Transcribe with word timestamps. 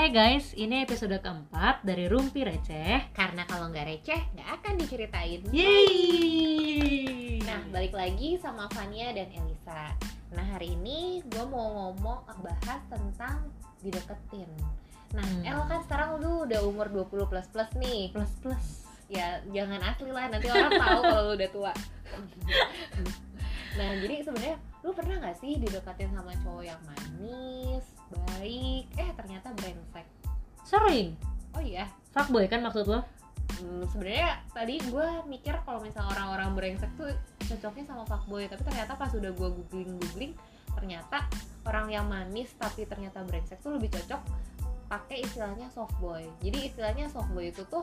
Hai 0.00 0.16
guys, 0.16 0.56
ini 0.56 0.80
episode 0.80 1.12
keempat 1.20 1.84
dari 1.84 2.08
Rumpi 2.08 2.40
Receh 2.40 3.12
Karena 3.12 3.44
kalau 3.44 3.68
nggak 3.68 3.84
receh, 3.84 4.32
nggak 4.32 4.48
akan 4.56 4.74
diceritain. 4.80 5.44
Yeay 5.52 7.44
Nah, 7.44 7.60
balik 7.68 7.92
lagi 7.92 8.40
sama 8.40 8.64
Fania 8.72 9.12
dan 9.12 9.28
Elisa. 9.28 9.92
Nah, 10.32 10.56
hari 10.56 10.72
ini 10.72 11.20
gue 11.28 11.44
mau 11.44 11.92
ngomong 11.92 12.32
bahas 12.40 12.80
tentang 12.88 13.52
dideketin. 13.84 14.48
Nah, 15.12 15.20
Hmm. 15.20 15.44
El 15.44 15.68
kan 15.68 15.84
sekarang 15.84 16.16
lu 16.16 16.48
udah 16.48 16.64
umur 16.64 16.88
20 16.88 17.28
plus 17.28 17.46
plus 17.52 17.68
nih. 17.76 18.08
Plus 18.08 18.32
plus 18.40 18.88
Ya, 19.12 19.44
jangan 19.52 19.84
asli 19.84 20.08
lah, 20.08 20.32
nanti 20.32 20.48
orang 20.48 20.80
tahu 20.80 21.00
kalau 21.04 21.22
lu 21.28 21.32
udah 21.36 21.50
tua. 21.52 21.72
nah, 23.76 23.90
jadi 24.00 24.24
sebenarnya 24.24 24.56
lu 24.80 24.96
pernah 24.96 25.20
nggak 25.20 25.36
sih 25.44 25.60
dideketin 25.60 26.08
sama 26.16 26.32
cowok 26.40 26.64
yang 26.64 26.80
manis, 26.88 27.84
Sering? 30.70 31.18
Oh 31.58 31.62
iya, 31.62 31.90
Fuckboy 32.14 32.46
kan 32.46 32.62
maksud 32.62 32.86
lo? 32.86 33.02
Hmm, 33.58 33.82
sebenarnya 33.90 34.38
tadi 34.54 34.78
gue 34.78 35.08
mikir 35.26 35.58
kalau 35.66 35.82
misalnya 35.82 36.14
orang-orang 36.14 36.54
brengsek 36.54 36.90
tuh 36.94 37.10
cocoknya 37.50 37.84
sama 37.90 38.06
fuckboy 38.06 38.46
tapi 38.46 38.62
ternyata 38.62 38.94
pas 38.94 39.10
udah 39.10 39.34
gue 39.34 39.48
googling 39.50 39.98
googling 39.98 40.32
ternyata 40.70 41.26
orang 41.66 41.90
yang 41.90 42.06
manis 42.06 42.54
tapi 42.54 42.86
ternyata 42.86 43.26
brengsek 43.26 43.58
tuh 43.58 43.74
lebih 43.74 43.90
cocok 43.90 44.22
pakai 44.90 45.22
istilahnya 45.22 45.70
softboy. 45.70 46.26
Jadi 46.42 46.66
istilahnya 46.66 47.06
softboy 47.10 47.54
itu 47.54 47.62
tuh 47.70 47.82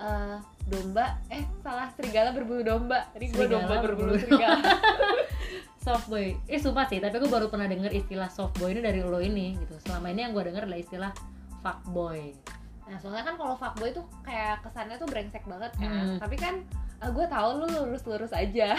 eh, 0.00 0.36
domba 0.64 1.20
eh 1.28 1.44
salah 1.60 1.92
serigala 1.92 2.32
berbulu 2.32 2.64
domba. 2.64 3.04
Tadi 3.12 3.28
gue 3.28 3.36
Serigala 3.36 3.64
domba 3.68 3.74
berbulu 3.84 4.16
berbulu. 4.16 4.24
serigala. 4.24 4.60
Softboy. 5.88 6.36
Eh 6.48 6.60
sumpah 6.60 6.84
sih, 6.88 7.00
tapi 7.00 7.20
gue 7.20 7.28
baru 7.28 7.48
pernah 7.52 7.68
denger 7.68 7.92
istilah 7.92 8.28
softboy 8.32 8.72
ini 8.76 8.80
dari 8.80 9.00
lo 9.04 9.20
ini 9.20 9.56
gitu. 9.60 9.76
Selama 9.84 10.08
ini 10.12 10.24
yang 10.24 10.32
gue 10.32 10.44
denger 10.48 10.64
adalah 10.68 10.80
istilah 10.80 11.12
fuckboy. 11.60 12.34
Nah 12.88 12.96
soalnya 13.00 13.24
kan 13.28 13.36
kalau 13.36 13.54
fuckboy 13.54 13.90
tuh 13.92 14.04
kayak 14.24 14.64
kesannya 14.64 14.96
tuh 14.96 15.08
brengsek 15.08 15.44
banget 15.44 15.72
kan. 15.76 15.90
Hmm. 15.92 16.18
tapi 16.18 16.36
kan 16.40 16.54
gue 16.98 17.26
tahu 17.30 17.48
lu 17.62 17.66
lurus 17.70 18.02
lurus 18.08 18.32
aja. 18.34 18.74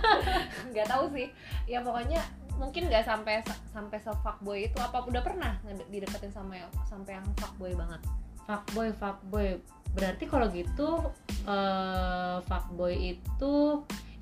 Nggak 0.74 0.86
tahu 0.90 1.04
sih. 1.14 1.30
Ya 1.70 1.84
pokoknya 1.84 2.22
mungkin 2.54 2.86
nggak 2.86 3.02
sampai 3.02 3.42
sampai 3.74 3.98
se 3.98 4.10
fuckboy 4.22 4.70
itu 4.70 4.78
apa 4.78 5.02
udah 5.02 5.26
pernah 5.26 5.58
dideketin 5.90 6.30
sama 6.30 6.54
yang 6.54 6.70
sampai 6.86 7.18
yang 7.18 7.26
fuckboy 7.38 7.74
banget? 7.74 8.00
Fuckboy, 8.46 8.88
fuckboy. 8.94 9.58
Berarti 9.94 10.24
kalau 10.26 10.46
gitu 10.50 10.90
eh 11.44 12.36
Fuckboy 12.46 13.14
itu 13.14 13.54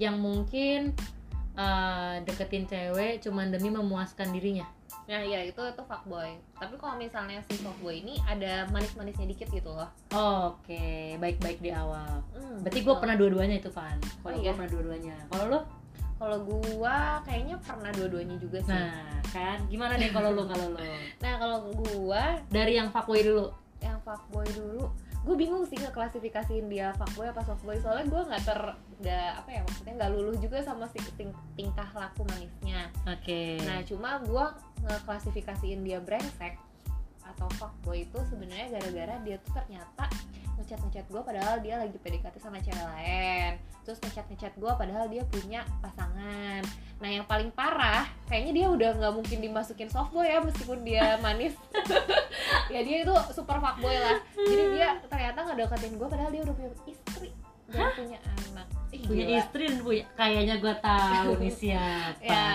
yang 0.00 0.18
mungkin 0.18 0.96
eh, 1.56 2.16
deketin 2.24 2.66
cewek 2.66 3.22
cuman 3.22 3.52
demi 3.52 3.70
memuaskan 3.70 4.32
dirinya 4.32 4.66
nah 5.02 5.18
ya 5.18 5.42
itu 5.42 5.58
itu 5.58 5.82
fuckboy 5.82 6.30
tapi 6.54 6.74
kalau 6.76 6.94
misalnya 6.94 7.42
si 7.44 7.58
fuckboy 7.58 7.98
ini 7.98 8.16
ada 8.22 8.64
manis 8.70 8.94
manisnya 8.94 9.26
dikit 9.26 9.48
gitu 9.48 9.68
loh 9.68 9.90
Oke, 10.14 11.18
baik-baik 11.18 11.58
di 11.58 11.70
awal 11.70 12.22
Hmm, 12.32 12.62
Berarti 12.62 12.80
gue 12.80 12.94
pernah 12.94 13.16
dua-duanya 13.16 13.56
itu 13.58 13.70
Van. 13.70 13.98
Kalau 13.98 14.28
Oh, 14.28 14.30
gue 14.32 14.42
iya? 14.42 14.52
pernah 14.54 14.70
dua-duanya. 14.70 15.16
Kalau 15.28 15.46
lo? 15.48 15.60
kalau 16.22 16.38
gua 16.46 17.18
kayaknya 17.26 17.58
pernah 17.58 17.90
dua-duanya 17.90 18.38
juga 18.38 18.62
sih 18.62 18.70
Nah, 18.70 19.18
kan 19.26 19.58
gimana 19.66 19.98
deh 19.98 20.06
kalau 20.08 20.30
lo 20.30 20.46
kalau 20.46 20.70
lo? 20.70 20.78
nah 21.24 21.34
kalau 21.34 21.66
gua 21.74 22.38
Dari 22.46 22.78
yang 22.78 22.94
fuckboy 22.94 23.26
dulu. 23.26 23.50
yang 23.82 23.98
fuckboy 24.06 24.46
dulu 24.54 24.86
gue 25.22 25.36
bingung 25.38 25.62
sih 25.62 25.78
ngeklasifikasiin 25.78 26.66
dia 26.66 26.90
fuckboy 26.98 27.30
apa 27.30 27.46
softboy 27.46 27.78
soalnya 27.78 28.10
gue 28.10 28.22
nggak 28.26 28.42
ter 28.42 28.60
nggak 28.98 29.30
apa 29.38 29.48
ya 29.54 29.60
maksudnya 29.62 29.94
nggak 30.02 30.12
luluh 30.18 30.36
juga 30.42 30.58
sama 30.66 30.90
si 30.90 30.98
ting- 31.14 31.36
tingkah 31.54 31.86
laku 31.94 32.26
manisnya 32.26 32.90
Oke. 33.06 33.62
nah 33.62 33.78
cuma 33.86 34.18
gue 34.18 34.46
ngeklasifikasiin 34.82 35.86
dia 35.86 36.02
brengsek 36.02 36.58
atau 37.36 37.48
fuckboy 37.56 38.04
itu 38.04 38.18
sebenarnya 38.28 38.78
gara-gara 38.78 39.14
dia 39.24 39.36
tuh 39.40 39.52
ternyata 39.56 40.04
ngechat 40.60 40.78
ngechat 40.84 41.06
gue 41.10 41.22
padahal 41.24 41.56
dia 41.58 41.74
lagi 41.80 41.96
PDKT 41.98 42.36
sama 42.38 42.62
cewek 42.62 42.78
lain. 42.78 43.58
Terus 43.82 43.98
ngechat 43.98 44.26
ngechat 44.30 44.54
gue 44.54 44.72
padahal 44.78 45.10
dia 45.10 45.22
punya 45.26 45.66
pasangan. 45.82 46.62
Nah 47.02 47.08
yang 47.10 47.26
paling 47.26 47.50
parah 47.50 48.06
kayaknya 48.30 48.52
dia 48.62 48.66
udah 48.70 48.90
nggak 48.94 49.12
mungkin 49.16 49.38
dimasukin 49.42 49.90
softboy 49.90 50.28
ya 50.28 50.38
meskipun 50.38 50.86
dia 50.86 51.16
manis. 51.24 51.56
Ya 52.72 52.80
dia 52.80 53.04
itu 53.04 53.14
super 53.36 53.60
fuckboy 53.60 53.96
lah. 53.96 54.16
Jadi 54.32 54.64
dia 54.80 54.96
ternyata 55.10 55.44
ngedeketin 55.44 55.92
gue 55.98 56.08
padahal 56.08 56.30
dia 56.32 56.42
udah 56.46 56.54
punya 56.56 56.70
istri 56.88 57.30
dan 57.68 57.88
punya 57.92 58.18
anak. 58.22 58.66
Ih, 58.92 59.02
punya 59.04 59.24
gila. 59.28 59.40
istri 59.44 59.62
dan 59.68 59.78
punya 59.84 60.04
kayaknya 60.16 60.54
gue 60.56 60.74
tahu 60.80 61.30
nih 61.36 61.52
siapa. 61.60 62.22
Ya, 62.24 62.48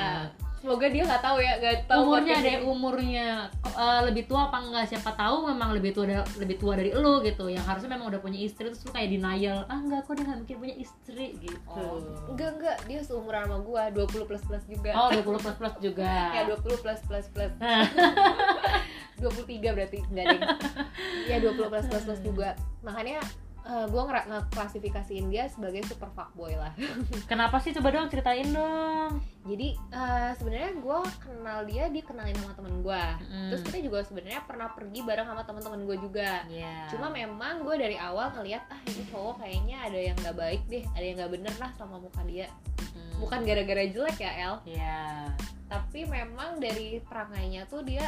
semoga 0.57 0.85
dia 0.87 1.03
nggak 1.03 1.21
tahu 1.21 1.37
ya 1.37 1.53
nggak 1.57 1.75
tahu 1.85 2.01
umurnya 2.03 2.35
ini. 2.37 2.53
umurnya. 2.59 3.27
Eh, 3.67 4.01
lebih 4.05 4.25
tua 4.25 4.49
apa 4.49 4.57
enggak 4.59 4.85
siapa 4.87 5.13
tahu 5.13 5.45
memang 5.45 5.69
lebih 5.71 5.91
tua 5.91 6.05
da- 6.05 6.27
lebih 6.35 6.57
tua 6.57 6.73
dari 6.73 6.91
lo 6.91 7.21
gitu. 7.21 7.45
Yang 7.45 7.65
harusnya 7.65 7.89
memang 7.93 8.09
udah 8.09 8.19
punya 8.19 8.39
istri 8.39 8.65
terus 8.65 8.81
lu 8.81 8.91
kayak 8.91 9.09
denial. 9.09 9.63
Ah 9.65 9.77
enggak 9.77 10.01
kok 10.03 10.13
dia 10.13 10.25
nggak 10.25 10.39
mungkin 10.41 10.57
punya 10.57 10.75
istri 10.75 11.25
gitu. 11.37 11.57
Oh, 11.69 12.01
enggak 12.27 12.49
enggak 12.57 12.77
dia 12.85 12.99
seumuran 12.99 13.45
sama 13.45 13.57
gua 13.61 13.83
20 13.89 14.25
plus 14.25 14.43
plus 14.43 14.63
juga. 14.65 14.91
Oh 14.93 15.09
20 15.09 15.23
plus 15.39 15.55
plus 15.55 15.75
juga. 15.79 16.13
Ya 16.35 16.41
20 16.45 16.83
plus 16.83 16.99
plus 17.03 17.27
plus. 17.29 17.51
Nah. 17.61 17.85
23 19.17 19.75
berarti 19.75 19.97
enggak 20.09 20.25
deh. 20.29 20.39
Ya 21.29 21.37
20 21.39 21.57
plus 21.57 21.85
plus 21.85 22.03
plus 22.05 22.21
juga. 22.21 22.49
Makanya 22.81 23.21
eh, 23.67 23.85
gua 23.85 24.01
ngera- 24.03 24.27
ngeklasifikasiin 24.27 25.27
dia 25.27 25.45
sebagai 25.45 25.83
super 25.83 26.07
fuckboy 26.09 26.53
lah 26.53 26.71
kenapa 27.31 27.59
sih 27.59 27.71
coba 27.71 27.91
dong 27.91 28.07
ceritain 28.07 28.47
dong 28.47 29.19
jadi 29.43 29.67
eh, 29.75 30.31
sebenarnya 30.33 30.71
gua 30.77 31.03
kenal 31.17 31.63
dia 31.63 31.87
dikenalin 31.87 32.35
sama 32.37 32.53
temen 32.53 32.75
gua 32.79 33.19
Mm. 33.19 33.49
terus 33.49 33.61
kita 33.63 33.77
juga 33.81 33.99
sebenarnya 34.01 34.41
pernah 34.41 34.69
pergi 34.69 34.99
bareng 34.99 35.25
sama 35.25 35.41
teman-teman 35.41 35.83
gue 35.83 35.97
juga 35.99 36.47
Iya. 36.47 36.87
cuma 36.87 37.07
memang 37.09 37.59
gue 37.59 37.75
dari 37.75 37.95
awal 37.95 38.31
ngeliat 38.31 38.63
ah 38.67 38.79
ini 38.85 39.03
cowok 39.05 39.35
kayaknya 39.37 39.77
ada 39.81 39.99
yang 40.01 40.17
nggak 40.17 40.37
baik 40.37 40.61
deh 40.65 40.83
ada 40.89 41.03
yang 41.03 41.15
nggak 41.17 41.33
bener 41.33 41.53
lah 41.57 41.71
sama 41.73 41.97
muka 41.97 42.21
dia 42.23 42.47
Mm. 42.95 43.19
bukan 43.19 43.39
gara-gara 43.43 43.83
jelek 43.85 44.17
ya 44.17 44.31
El 44.39 44.55
Iya. 44.65 44.99
tapi 45.67 46.05
memang 46.05 46.57
dari 46.57 47.01
perangainya 47.01 47.65
tuh 47.65 47.83
dia 47.83 48.05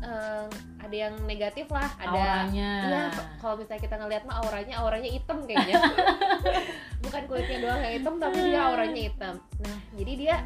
eh, 0.00 0.46
ada 0.78 0.96
yang 0.96 1.14
negatif 1.26 1.66
lah 1.68 1.88
ada. 1.98 2.10
Auranya. 2.14 2.70
iya 2.86 3.02
kalau 3.38 3.58
misalnya 3.58 3.82
kita 3.82 3.96
ngeliat 3.98 4.22
mah 4.24 4.36
auranya 4.40 4.74
auranya 4.80 5.10
hitam 5.10 5.42
kayaknya. 5.44 5.74
Bukan 7.04 7.22
kulitnya 7.30 7.58
doang 7.62 7.80
yang 7.80 7.94
hitam 8.02 8.14
tapi 8.18 8.38
dia 8.42 8.60
auranya 8.64 9.00
hitam. 9.00 9.34
Nah 9.62 9.78
jadi 9.94 10.12
dia 10.14 10.36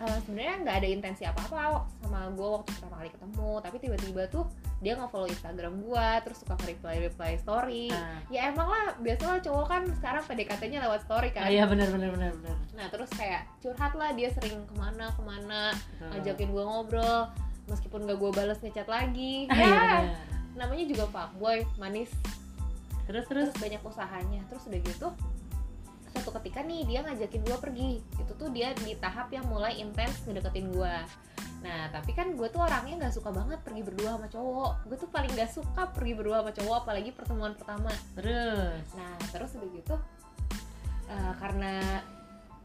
eh, 0.00 0.18
sebenarnya 0.24 0.54
nggak 0.64 0.76
ada 0.82 0.88
intensi 0.88 1.22
apa-apa 1.24 1.84
sama 2.00 2.26
gue 2.32 2.48
waktu 2.58 2.70
pertama 2.74 2.94
kali 2.98 3.10
ketemu. 3.10 3.50
Tapi 3.60 3.76
tiba-tiba 3.78 4.22
tuh 4.28 4.44
dia 4.80 4.96
nge-follow 4.96 5.28
Instagram 5.28 5.74
gue 5.84 6.06
terus 6.24 6.38
suka 6.40 6.54
nge-reply 6.56 6.96
reply 7.04 7.32
story. 7.36 7.92
Nah. 7.92 8.16
ya 8.32 8.48
emang 8.48 8.66
lah 8.66 8.96
biasanya 8.96 9.44
cowok 9.44 9.66
kan 9.68 9.82
sekarang 10.00 10.22
PDKT-nya 10.24 10.78
lewat 10.88 11.04
story 11.04 11.28
Ah, 11.30 11.44
kan 11.44 11.52
iya 11.52 11.64
benar 11.68 11.92
benar 11.92 12.10
benar 12.16 12.32
benar. 12.32 12.56
nah 12.72 12.86
terus 12.88 13.12
kayak 13.12 13.44
curhat 13.60 13.92
lah 13.92 14.16
dia 14.16 14.32
sering 14.32 14.56
ke 14.64 14.74
mana 14.74 15.12
ke 15.12 15.20
mana 15.20 15.76
ngajakin 16.00 16.48
gue 16.48 16.64
ngobrol 16.64 17.28
meskipun 17.68 18.06
gak 18.08 18.18
gue 18.18 18.30
balas 18.32 18.58
ngechat 18.62 18.88
lagi. 18.88 19.46
Ah, 19.52 19.56
iya, 19.56 19.66
ya 19.66 19.76
benar. 19.76 20.02
namanya 20.56 20.84
juga 20.88 21.04
fuckboy 21.10 21.66
manis. 21.76 22.10
Terus 23.10 23.26
terus 23.26 23.50
terus? 23.50 23.60
banyak 23.60 23.80
usahanya. 23.82 24.40
Terus 24.48 24.62
udah 24.70 24.80
gitu 24.80 25.08
satu 26.10 26.34
ketika 26.42 26.66
nih 26.66 26.82
dia 26.90 27.00
ngajakin 27.06 27.42
gue 27.46 27.58
pergi. 27.58 27.90
Itu 28.18 28.32
tuh 28.34 28.50
dia 28.50 28.74
di 28.82 28.98
tahap 28.98 29.30
yang 29.30 29.46
mulai 29.46 29.78
intens 29.78 30.22
ngedeketin 30.26 30.70
gue 30.74 30.96
nah 31.60 31.92
tapi 31.92 32.16
kan 32.16 32.32
gue 32.40 32.48
tuh 32.48 32.64
orangnya 32.64 33.04
nggak 33.04 33.20
suka 33.20 33.36
banget 33.36 33.60
pergi 33.60 33.84
berdua 33.84 34.16
sama 34.16 34.32
cowok. 34.32 34.72
Gue 34.88 34.96
tuh 34.96 35.10
paling 35.12 35.28
gak 35.36 35.52
suka 35.52 35.82
pergi 35.92 36.12
berdua 36.16 36.40
sama 36.40 36.52
cowok 36.56 36.76
apalagi 36.88 37.10
pertemuan 37.12 37.52
pertama. 37.52 37.92
Terus. 38.16 38.80
nah 38.96 39.12
terus 39.28 39.52
udah 39.60 39.68
gitu 39.76 39.94
eh, 41.12 41.32
karena 41.36 42.00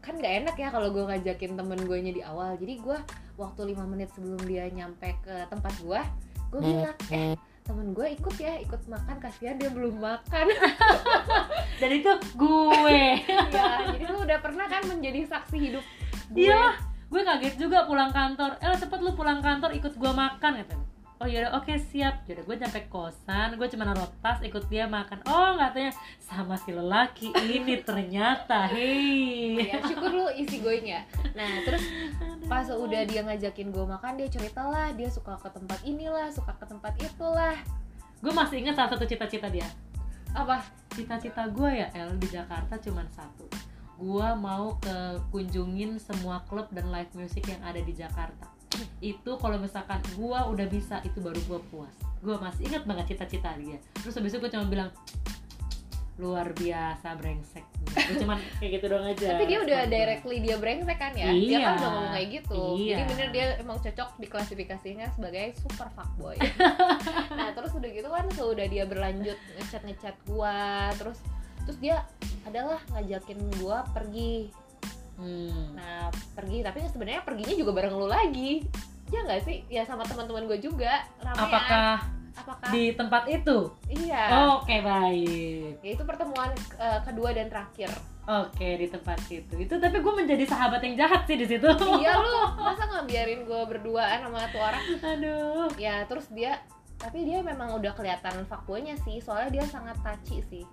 kan 0.06 0.14
nggak 0.22 0.34
enak 0.46 0.54
ya 0.54 0.68
kalau 0.70 0.94
gue 0.94 1.02
ngajakin 1.02 1.58
temen 1.58 1.78
gue 1.82 1.98
nya 1.98 2.12
di 2.14 2.22
awal 2.22 2.54
jadi 2.54 2.78
gue 2.78 2.98
waktu 3.34 3.74
lima 3.74 3.82
menit 3.90 4.14
sebelum 4.14 4.38
dia 4.46 4.70
nyampe 4.70 5.18
ke 5.26 5.34
tempat 5.50 5.74
gue 5.82 6.00
gue 6.54 6.60
bilang 6.62 6.96
eh 7.10 7.34
temen 7.66 7.90
gue 7.90 8.06
ikut 8.14 8.36
ya 8.38 8.62
ikut 8.62 8.86
makan 8.86 9.18
kasihan 9.18 9.58
dia 9.58 9.66
belum 9.74 9.98
makan 9.98 10.46
Dan 11.82 11.90
itu 11.92 12.12
gue. 12.38 13.02
ya 13.58 13.90
jadi 13.92 14.04
lu 14.08 14.22
udah 14.22 14.38
pernah 14.40 14.70
kan 14.70 14.86
menjadi 14.86 15.26
saksi 15.26 15.56
hidup 15.58 15.84
gue 16.30 16.46
Iya. 16.48 16.78
Gue 17.06 17.22
kaget 17.22 17.54
juga 17.58 17.86
pulang 17.86 18.10
kantor. 18.10 18.58
Eh 18.58 18.74
cepet 18.78 18.98
lu 19.02 19.14
pulang 19.14 19.38
kantor 19.38 19.70
ikut 19.78 19.94
gua 19.94 20.10
makan 20.10 20.58
katanya. 20.62 20.85
Oh 21.16 21.28
yaudah 21.28 21.56
oke 21.56 21.72
siap. 21.92 22.28
Yaudah 22.28 22.44
gue 22.44 22.56
sampai 22.60 22.84
kosan, 22.92 23.56
gue 23.56 23.68
cuma 23.72 23.88
naruh 23.88 24.08
tas 24.20 24.40
ikut 24.44 24.68
dia 24.68 24.84
makan. 24.84 25.24
Oh 25.24 25.56
katanya 25.56 25.96
sama 26.20 26.60
si 26.60 26.76
lelaki 26.76 27.32
ini 27.32 27.80
ternyata. 27.80 28.68
Hei. 28.68 29.36
ya 29.72 29.80
syukur 29.82 30.12
lu 30.12 30.26
isi 30.36 30.60
going 30.60 30.84
ya 30.84 31.02
nah 31.32 31.48
terus 31.64 31.82
pas 32.46 32.68
udah 32.68 33.02
dia 33.08 33.24
ngajakin 33.24 33.72
gue 33.72 33.84
makan 33.88 34.20
dia 34.20 34.28
cerita 34.28 34.68
lah 34.68 34.92
dia 34.92 35.08
suka 35.08 35.36
ke 35.40 35.48
tempat 35.48 35.80
inilah 35.82 36.28
suka 36.28 36.52
ke 36.56 36.64
tempat 36.68 36.92
itulah 37.00 37.56
Gue 38.16 38.32
masih 38.32 38.64
ingat 38.64 38.80
salah 38.80 38.96
satu 38.96 39.04
cita-cita 39.04 39.52
dia. 39.52 39.68
apa 40.32 40.64
Cita-cita 40.96 41.44
gue 41.52 41.84
ya 41.84 41.92
El 41.92 42.16
di 42.16 42.28
Jakarta 42.32 42.80
cuma 42.80 43.04
satu. 43.12 43.44
Gue 44.00 44.28
mau 44.40 44.80
ke 44.80 45.20
kunjungin 45.28 46.00
semua 46.00 46.40
klub 46.48 46.68
dan 46.72 46.88
live 46.88 47.12
music 47.12 47.44
yang 47.44 47.60
ada 47.60 47.80
di 47.80 47.92
Jakarta. 47.92 48.55
Itu 48.98 49.36
kalau 49.36 49.56
misalkan 49.56 49.98
gue 50.12 50.38
udah 50.40 50.66
bisa 50.66 51.00
itu 51.02 51.18
baru 51.18 51.40
gue 51.40 51.60
puas. 51.68 51.94
gue 52.16 52.34
masih 52.36 52.66
ingat 52.66 52.82
banget 52.84 53.14
cita-cita 53.14 53.54
dia. 53.54 53.78
Terus 53.96 54.14
habis 54.14 54.34
itu 54.34 54.40
gue 54.40 54.50
cuma 54.50 54.66
bilang 54.66 54.90
luar 56.16 56.48
biasa 56.50 57.12
brengsek. 57.14 57.60
Gue 57.92 58.16
cuman 58.16 58.40
kayak 58.58 58.80
gitu 58.80 58.86
doang 58.88 59.04
aja. 59.04 59.36
Tapi 59.36 59.44
dia 59.44 59.58
udah 59.60 59.80
directly 59.84 60.36
dia 60.40 60.56
brengsek 60.56 60.96
kan 60.96 61.12
ya? 61.12 61.28
Dia 61.28 61.36
Iya. 61.36 61.58
kan 61.60 61.72
udah 61.76 61.84
ngomong 61.86 62.12
kayak 62.16 62.28
gitu. 62.32 62.60
Iya. 62.80 62.96
jadi 62.96 63.02
bener 63.04 63.28
dia 63.30 63.46
emang 63.60 63.78
cocok 63.78 64.08
diklasifikasinya 64.18 65.06
sebagai 65.12 65.46
super 65.60 65.88
fuckboy. 65.92 66.40
Nah 67.38 67.52
terus 67.52 67.70
udah 67.70 67.90
gitu 67.90 68.08
kan 68.08 68.24
sudah 68.32 68.64
dia 68.64 68.84
berlanjut 68.84 69.36
ngechat 69.54 69.82
ngechat 69.84 70.16
gua 70.24 70.88
terus 70.96 71.20
terus 71.62 71.78
dia 71.78 72.00
adalah 72.42 72.80
ngajakin 72.90 73.36
gua 73.60 73.84
pergi 73.92 74.48
hmm. 75.16 75.76
nah 75.76 76.08
pergi 76.36 76.62
tapi 76.64 76.84
sebenarnya 76.88 77.22
perginya 77.24 77.54
juga 77.56 77.72
bareng 77.76 77.94
lu 77.96 78.08
lagi. 78.08 78.64
Ya 79.12 79.22
nggak 79.22 79.42
sih? 79.46 79.62
Ya 79.70 79.82
sama 79.86 80.02
teman-teman 80.02 80.50
gue 80.50 80.58
juga 80.58 81.06
ramean. 81.22 81.46
Apakah 81.46 81.90
apakah? 82.36 82.68
di 82.74 82.92
tempat 82.92 83.24
itu? 83.30 83.70
Iya. 83.86 84.22
Oke 84.60 84.82
baik. 84.82 85.80
Ya 85.80 85.90
itu 85.94 86.02
pertemuan 86.04 86.50
eh, 86.76 87.00
kedua 87.06 87.30
dan 87.32 87.46
terakhir. 87.48 87.90
Oke 88.26 88.68
di 88.76 88.86
tempat 88.90 89.18
itu. 89.30 89.54
Itu 89.56 89.78
tapi 89.78 90.02
gue 90.02 90.14
menjadi 90.14 90.44
sahabat 90.44 90.82
yang 90.82 90.98
jahat 90.98 91.22
sih 91.24 91.38
di 91.38 91.46
situ. 91.46 91.68
Iya 92.02 92.12
lu 92.18 92.34
masa 92.66 92.84
nggak 92.90 93.06
biarin 93.06 93.40
gue 93.46 93.62
berduaan 93.70 94.18
sama 94.26 94.46
tuh 94.50 94.62
orang? 94.62 94.82
Aduh. 95.00 95.70
Ya 95.78 96.02
terus 96.10 96.26
dia 96.34 96.58
tapi 96.96 97.28
dia 97.28 97.44
memang 97.44 97.76
udah 97.76 97.92
kelihatan 97.92 98.48
fuckboynya 98.48 98.96
sih 99.04 99.20
soalnya 99.20 99.60
dia 99.60 99.64
sangat 99.68 100.00
taci 100.00 100.40
sih 100.48 100.64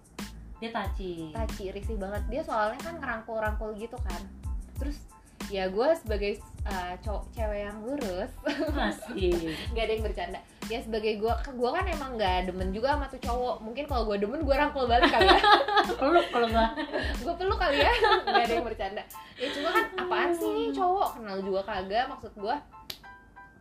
dia 0.63 0.71
taci. 0.71 1.13
Taci 1.35 1.63
risih 1.75 1.99
banget. 1.99 2.23
Dia 2.31 2.41
soalnya 2.47 2.79
kan 2.79 2.95
ngerangkul-rangkul 3.03 3.75
gitu 3.75 3.99
kan. 3.99 4.21
Terus 4.79 4.95
ya 5.51 5.67
gue 5.67 5.87
sebagai 5.99 6.39
uh, 6.63 6.95
cowok 7.03 7.23
cewek 7.35 7.67
yang 7.67 7.77
lurus. 7.83 8.31
Masih. 8.71 9.51
Nggak 9.75 9.83
ada 9.83 9.91
yang 9.91 10.03
bercanda. 10.07 10.39
Ya 10.71 10.79
sebagai 10.79 11.19
gue 11.19 11.33
gue 11.35 11.69
kan 11.75 11.83
emang 11.83 12.15
nggak 12.15 12.47
demen 12.47 12.71
juga 12.71 12.95
sama 12.95 13.11
tuh 13.11 13.19
cowok. 13.19 13.59
Mungkin 13.59 13.83
kalau 13.91 14.07
gue 14.07 14.23
demen 14.23 14.47
gue 14.47 14.55
rangkul 14.55 14.87
balik 14.87 15.11
kali 15.11 15.27
ya. 15.27 15.41
Peluk 15.99 16.31
kalau 16.31 16.47
gua 16.47 16.71
gue 17.19 17.33
peluk 17.35 17.59
kali 17.59 17.83
ya. 17.83 17.91
Nggak 18.23 18.43
ada 18.47 18.53
yang 18.55 18.63
bercanda. 18.63 19.03
Ya 19.35 19.47
cuma 19.51 19.69
kan 19.75 19.85
apaan 19.99 20.31
sih 20.31 20.47
nih 20.47 20.67
cowok? 20.71 21.19
Kenal 21.19 21.37
juga 21.43 21.61
kagak. 21.67 22.07
Maksud 22.07 22.33
gue 22.39 22.55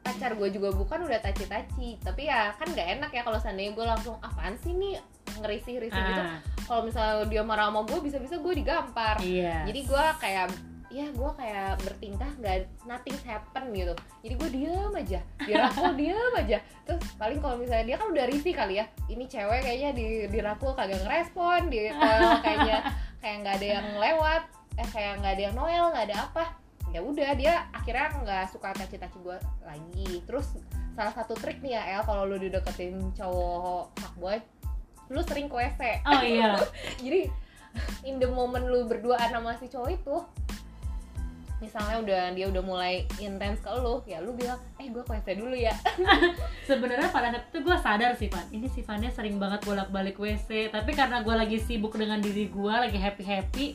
pacar 0.02 0.34
gue 0.38 0.48
juga 0.54 0.70
bukan 0.70 0.98
udah 1.02 1.18
taci-taci. 1.18 1.98
Tapi 1.98 2.30
ya 2.30 2.54
kan 2.54 2.70
nggak 2.70 2.88
enak 3.02 3.10
ya 3.10 3.26
kalau 3.26 3.42
seandainya 3.42 3.74
gue 3.74 3.86
langsung 3.90 4.14
apaan 4.22 4.54
sih 4.62 4.70
nih 4.70 5.02
ngerisih-risih 5.42 5.98
gitu. 5.98 6.22
Ah, 6.22 6.38
kalau 6.72 6.88
misalnya 6.88 7.28
dia 7.28 7.44
marah 7.44 7.68
sama 7.68 7.84
gue 7.84 7.98
bisa-bisa 8.00 8.40
gue 8.40 8.54
digampar. 8.56 9.20
Iya 9.20 9.68
jadi 9.68 9.80
gue 9.84 10.04
kayak 10.24 10.48
ya 10.92 11.08
gue 11.08 11.30
kayak 11.36 11.80
bertingkah 11.84 12.32
nggak 12.40 12.64
nothing 12.88 13.18
happen 13.28 13.64
gitu. 13.76 13.92
Jadi 14.24 14.34
gue 14.40 14.48
diem 14.56 14.92
aja. 14.96 15.20
Dia 15.44 15.56
rakul 15.68 15.92
diem 16.00 16.32
aja. 16.32 16.58
Terus 16.88 17.00
paling 17.20 17.44
kalau 17.44 17.60
misalnya 17.60 17.84
dia 17.92 17.96
kan 18.00 18.08
udah 18.08 18.24
risih 18.24 18.56
kali 18.56 18.80
ya 18.80 18.88
ini 19.12 19.28
cewek 19.28 19.60
kayaknya 19.60 19.90
di 19.92 20.06
dirakul 20.32 20.72
kagak 20.72 21.04
ngerespon 21.04 21.68
di 21.68 21.92
kayaknya 22.44 22.88
kayak 23.20 23.36
nggak 23.44 23.54
ada 23.60 23.66
yang 23.76 23.86
lewat 24.00 24.42
eh 24.80 24.88
kayak 24.88 25.20
nggak 25.20 25.32
ada 25.36 25.42
yang 25.44 25.54
noel 25.54 25.84
nggak 25.92 26.06
ada 26.08 26.16
apa 26.24 26.44
ya 26.88 27.04
udah 27.04 27.30
dia 27.36 27.68
akhirnya 27.76 28.08
nggak 28.24 28.44
suka 28.48 28.72
taci-taci 28.72 29.20
gue 29.20 29.36
lagi. 29.60 30.24
Terus 30.24 30.56
salah 30.96 31.12
satu 31.12 31.36
trik 31.36 31.60
nih 31.60 31.76
ya 31.76 32.00
El 32.00 32.02
kalau 32.08 32.24
lu 32.24 32.40
dideketin 32.40 33.12
cowok 33.12 33.92
fuckboy 34.00 34.40
lu 35.12 35.20
sering 35.22 35.46
ke 35.46 35.54
WC 35.54 35.80
oh 36.08 36.22
iya. 36.24 36.56
Jadi 37.04 37.28
in 38.08 38.16
the 38.20 38.28
moment 38.28 38.64
lu 38.68 38.88
berduaan 38.88 39.28
sama 39.32 39.56
si 39.60 39.68
cowok 39.68 39.90
itu 39.92 40.16
misalnya 41.62 42.02
udah 42.02 42.22
dia 42.34 42.50
udah 42.50 42.62
mulai 42.66 43.06
intens 43.22 43.62
ke 43.62 43.70
lu 43.70 44.02
ya 44.02 44.18
lu 44.18 44.34
bilang 44.34 44.58
eh 44.82 44.90
gue 44.90 44.98
ke 44.98 45.12
WC 45.14 45.38
dulu 45.38 45.54
ya. 45.54 45.76
Sebenarnya 46.68 47.14
pada 47.14 47.30
saat 47.30 47.46
itu 47.54 47.62
gue 47.62 47.76
sadar 47.78 48.12
sih 48.18 48.26
Pan 48.26 48.42
ini 48.50 48.66
sifatnya 48.66 49.14
sering 49.14 49.38
banget 49.38 49.62
bolak 49.62 49.88
balik 49.94 50.18
WC 50.18 50.74
tapi 50.74 50.90
karena 50.96 51.22
gue 51.22 51.34
lagi 51.36 51.62
sibuk 51.62 51.94
dengan 51.94 52.18
diri 52.18 52.50
gue 52.50 52.74
lagi 52.74 52.98
happy 52.98 53.22
happy 53.22 53.66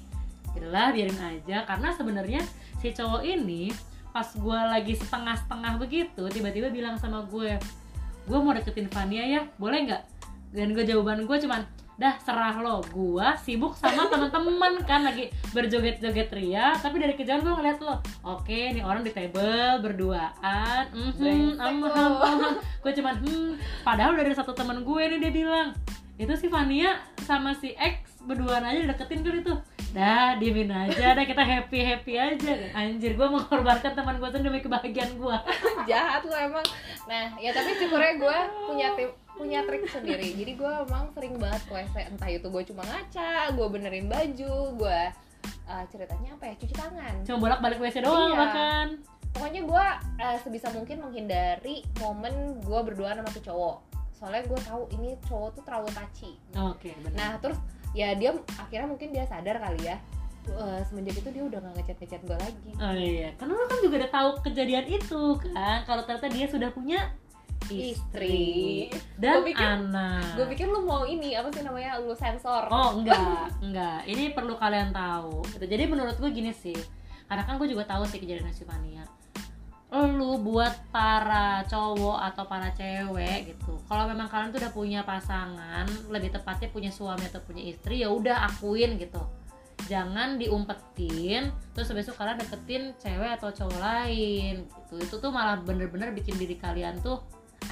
lah 0.57 0.91
biarin 0.91 1.21
aja. 1.21 1.63
Karena 1.63 1.93
sebenarnya 1.95 2.41
si 2.81 2.91
cowok 2.91 3.23
ini 3.23 3.71
pas 4.11 4.27
gue 4.33 4.59
lagi 4.73 4.97
setengah 4.97 5.37
setengah 5.45 5.77
begitu 5.77 6.25
tiba-tiba 6.33 6.73
bilang 6.73 6.97
sama 6.97 7.21
gue 7.29 7.53
gue 8.25 8.39
mau 8.41 8.49
deketin 8.49 8.89
Fania 8.89 9.23
ya 9.23 9.41
boleh 9.61 9.85
nggak 9.85 10.03
dan 10.51 10.71
gue 10.71 10.83
jawaban 10.87 11.27
gue 11.27 11.37
cuman 11.43 11.61
dah 11.97 12.13
serah 12.21 12.61
lo 12.61 12.85
gue 12.93 13.27
sibuk 13.41 13.73
sama 13.73 14.05
teman-teman 14.05 14.85
kan 14.85 15.01
lagi 15.01 15.33
berjoget-joget 15.49 16.29
ria 16.29 16.77
tapi 16.77 17.01
dari 17.01 17.17
kejauhan 17.17 17.41
gue 17.41 17.53
ngeliat 17.57 17.81
lo 17.81 17.97
oke 18.21 18.53
nih 18.53 18.85
orang 18.85 19.01
di 19.01 19.09
table 19.09 19.81
berduaan 19.81 20.85
lo. 20.93 21.57
ham, 21.57 21.81
am, 21.89 22.21
ham. 22.21 22.53
gue 22.85 22.91
cuman 23.01 23.17
hmm 23.17 23.57
padahal 23.81 24.13
dari 24.13 24.29
satu 24.37 24.53
teman 24.53 24.85
gue 24.85 25.03
nih 25.15 25.19
dia 25.19 25.31
bilang. 25.33 25.69
Itu 26.17 26.33
si 26.33 26.49
Fania 26.49 26.97
sama 27.29 27.53
si 27.53 27.77
X 27.77 28.25
berduaan 28.25 28.65
aja 28.65 28.89
deketin 28.89 29.21
kan 29.21 29.37
itu. 29.37 29.53
Dah 29.93 30.33
diemin 30.41 30.73
aja 30.73 31.13
dah 31.13 31.25
kita 31.25 31.45
happy 31.45 31.77
happy 31.77 32.13
aja. 32.17 32.73
Anjir 32.73 33.13
gue 33.13 33.27
mengorbankan 33.29 33.93
teman 33.93 34.17
gue 34.17 34.29
tuh 34.33 34.41
demi 34.41 34.57
kebahagiaan 34.57 35.13
gue 35.13 35.37
jahat 35.89 36.25
lu 36.25 36.33
emang. 36.33 36.65
Nah 37.05 37.37
ya 37.37 37.53
tapi 37.53 37.77
syukurnya 37.77 38.17
gue 38.17 38.37
punya 38.65 38.87
tip 38.97 39.13
punya 39.37 39.59
trik 39.63 39.85
sendiri. 39.87 40.33
Jadi 40.33 40.51
gue 40.57 40.71
emang 40.89 41.13
sering 41.13 41.37
banget 41.37 41.61
ke 41.69 41.71
WC 41.77 41.95
entah 42.09 42.29
itu 42.29 42.47
gue 42.49 42.63
cuma 42.73 42.81
ngaca 42.83 43.53
gue 43.53 43.67
benerin 43.69 44.05
baju 44.09 44.55
gue 44.75 45.01
uh, 45.69 45.83
ceritanya 45.93 46.29
apa 46.35 46.43
ya 46.49 46.53
cuci 46.57 46.75
tangan. 46.75 47.13
Cuma 47.23 47.37
bolak 47.37 47.59
balik 47.61 47.79
WC 47.79 48.01
doang 48.03 48.33
Iya. 48.33 48.37
bahkan 48.37 48.87
pokoknya 49.31 49.61
gue 49.69 49.85
uh, 50.25 50.37
sebisa 50.41 50.67
mungkin 50.73 50.97
menghindari 51.05 51.85
momen 52.01 52.57
gue 52.65 52.79
berdua 52.81 53.13
sama 53.13 53.29
tuh 53.29 53.45
cowok. 53.45 53.75
Soalnya 54.17 54.43
gue 54.49 54.59
tahu 54.65 54.81
ini 54.97 55.13
cowok 55.29 55.49
tuh 55.61 55.63
terlalu 55.63 55.89
taci 55.93 56.31
oke 56.57 56.89
benar. 57.05 57.13
Nah 57.15 57.31
terus 57.37 57.59
ya 57.93 58.17
dia 58.17 58.33
akhirnya 58.57 58.89
mungkin 58.89 59.13
dia 59.13 59.23
sadar 59.29 59.61
kali 59.61 59.85
ya 59.85 59.97
uh, 60.55 60.79
semenjak 60.87 61.19
itu 61.19 61.29
dia 61.33 61.43
udah 61.43 61.59
gak 61.59 61.73
ngechat 61.81 61.97
ngechat 62.01 62.21
gue 62.23 62.37
lagi. 62.37 62.71
Oh 62.79 62.93
iya, 62.95 63.29
karena 63.35 63.53
lo 63.57 63.65
kan 63.67 63.79
juga 63.83 63.95
udah 64.05 64.11
tahu 64.11 64.29
kejadian 64.47 64.85
itu 64.87 65.21
kan. 65.41 65.79
Kalau 65.83 66.01
ternyata 66.07 66.27
dia 66.31 66.45
sudah 66.47 66.69
punya 66.71 66.99
istri, 67.69 68.87
dan 69.15 69.39
Gua 69.39 69.45
pikir- 69.45 69.67
anak. 69.67 70.35
gue 70.35 70.45
pikir 70.47 70.67
lu 70.67 70.81
mau 70.81 71.03
ini 71.03 71.33
apa 71.33 71.49
sih 71.49 71.61
namanya 71.61 71.97
lu 71.97 72.11
sensor. 72.11 72.67
Oh 72.67 72.95
enggak, 72.95 73.51
enggak. 73.65 74.03
Ini 74.03 74.31
perlu 74.31 74.55
kalian 74.55 74.89
tahu. 74.89 75.43
Gitu. 75.49 75.65
Jadi 75.65 75.83
menurut 75.85 76.15
gue 76.15 76.29
gini 76.29 76.49
sih 76.49 76.77
Karena 77.25 77.43
kan 77.43 77.57
gue 77.57 77.67
juga 77.67 77.83
tahu 77.83 78.03
sih 78.03 78.17
kejadian 78.17 78.47
si 78.49 78.63
Fania. 78.63 79.03
Lu 79.87 80.35
buat 80.37 80.71
para 80.89 81.63
cowok 81.63 82.19
atau 82.21 82.43
para 82.43 82.71
cewek 82.71 83.51
gitu 83.51 83.79
Kalau 83.83 84.03
memang 84.05 84.27
kalian 84.27 84.51
tuh 84.51 84.59
udah 84.59 84.71
punya 84.71 84.99
pasangan 85.01 85.87
Lebih 86.07 86.31
tepatnya 86.33 86.67
punya 86.67 86.87
suami 86.87 87.23
atau 87.23 87.39
punya 87.39 87.63
istri 87.63 87.99
ya 87.99 88.07
udah 88.07 88.47
akuin 88.47 88.95
gitu. 88.95 89.19
Jangan 89.87 90.35
diumpetin 90.35 91.47
terus 91.71 91.87
itu 91.87 92.11
kalian 92.11 92.35
deketin 92.37 92.91
cewek 92.95 93.39
atau 93.39 93.47
cowok 93.49 93.79
lain 93.79 94.67
gitu. 94.67 94.95
Itu 94.99 95.15
tuh 95.17 95.31
malah 95.31 95.55
bener-bener 95.57 96.11
bikin 96.11 96.35
diri 96.35 96.55
kalian 96.55 96.99
tuh 96.99 97.23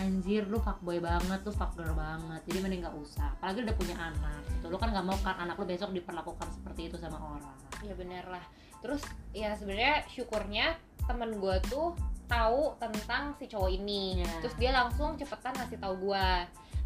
anjir 0.02 0.44
lu 0.48 0.60
fuckboy 0.60 1.00
banget 1.00 1.40
lu 1.46 1.52
fuckgirl 1.52 1.96
banget. 1.96 2.42
Jadi 2.48 2.58
mending 2.62 2.82
nggak 2.84 2.98
usah. 3.00 3.32
Apalagi 3.40 3.64
udah 3.64 3.76
punya 3.76 3.96
anak 3.98 4.42
gitu. 4.52 4.66
Lu 4.72 4.78
kan 4.78 4.90
nggak 4.92 5.06
mau 5.06 5.18
kan 5.24 5.36
anak 5.40 5.56
lu 5.60 5.66
besok 5.68 5.92
diperlakukan 5.96 6.48
seperti 6.52 6.92
itu 6.92 6.96
sama 7.00 7.18
orang. 7.20 7.58
Ya 7.84 7.94
bener 7.96 8.26
lah. 8.28 8.46
Terus 8.84 9.02
ya 9.32 9.56
sebenarnya 9.56 10.06
syukurnya 10.12 10.78
temen 11.06 11.38
gue 11.38 11.58
tuh 11.70 11.96
tahu 12.26 12.74
tentang 12.82 13.38
si 13.38 13.46
cowok 13.46 13.70
ini. 13.70 14.22
Iya. 14.22 14.42
terus 14.42 14.56
dia 14.58 14.72
langsung 14.74 15.14
cepetan 15.14 15.54
ngasih 15.54 15.78
tahu 15.78 15.96
gue 16.12 16.28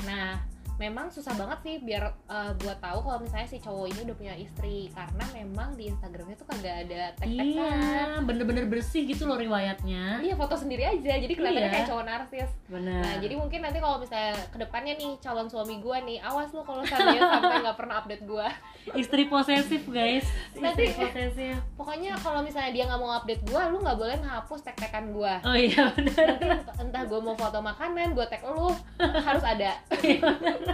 nah 0.08 0.40
memang 0.80 1.08
susah 1.10 1.36
banget 1.36 1.60
sih 1.60 1.76
biar 1.80 2.02
uh, 2.26 2.56
buat 2.56 2.80
tahu 2.80 3.00
kalau 3.02 3.20
misalnya 3.20 3.46
si 3.46 3.60
cowok 3.60 3.86
ini 3.86 4.00
udah 4.02 4.16
punya 4.16 4.34
istri 4.34 4.88
karena 4.90 5.26
memang 5.36 5.76
di 5.76 5.88
Instagramnya 5.88 6.34
tuh 6.34 6.48
kagak 6.48 6.88
ada 6.88 7.02
tag-tagan 7.14 7.44
iya 7.44 7.76
bener-bener 8.20 8.64
bersih 8.66 9.04
gitu 9.04 9.28
loh 9.28 9.36
riwayatnya 9.36 10.20
Iya 10.20 10.34
foto 10.34 10.56
sendiri 10.56 10.84
aja, 10.86 11.14
jadi 11.18 11.28
kelihatannya 11.30 11.60
Iya. 11.62 11.76
kayak 11.76 11.88
cowok 11.88 12.06
narsis. 12.06 12.50
bener 12.66 13.02
Nah, 13.02 13.16
jadi 13.18 13.36
mungkin 13.36 13.60
nanti 13.60 13.78
kalau 13.78 13.98
misalnya 13.98 14.34
ke 14.46 14.58
depannya 14.58 14.94
nih 14.96 15.12
calon 15.20 15.46
suami 15.46 15.76
gue 15.78 15.98
nih, 16.02 16.18
awas 16.22 16.50
lu 16.50 16.62
kalau 16.62 16.80
sampai 16.82 17.20
sampai 17.20 17.60
nggak 17.60 17.76
pernah 17.76 17.96
update 17.98 18.24
gue. 18.24 18.48
istri 18.96 19.24
posesif 19.26 19.84
guys 19.86 20.24
Nanti- 20.56 20.88
istri 20.88 21.04
posesif 21.06 21.58
Pokoknya 21.76 22.16
kalau 22.18 22.40
misalnya 22.40 22.72
dia 22.72 22.84
nggak 22.86 22.98
mau 22.98 23.12
update 23.14 23.44
gue, 23.44 23.62
lu 23.66 23.78
nggak 23.78 23.98
boleh 23.98 24.16
ngapus 24.18 24.60
tag-tagan 24.62 25.12
gue. 25.12 25.34
oh 25.42 25.56
iya 25.58 25.92
bener 25.92 26.16
Nanti 26.16 26.46
ent- 26.48 26.72
entah 26.80 27.04
gue 27.04 27.20
mau 27.20 27.36
foto 27.36 27.60
makanan, 27.60 28.08
gue 28.10 28.26
tag 28.26 28.42
lu 28.46 28.72
harus 28.98 29.44
ada. 29.44 29.76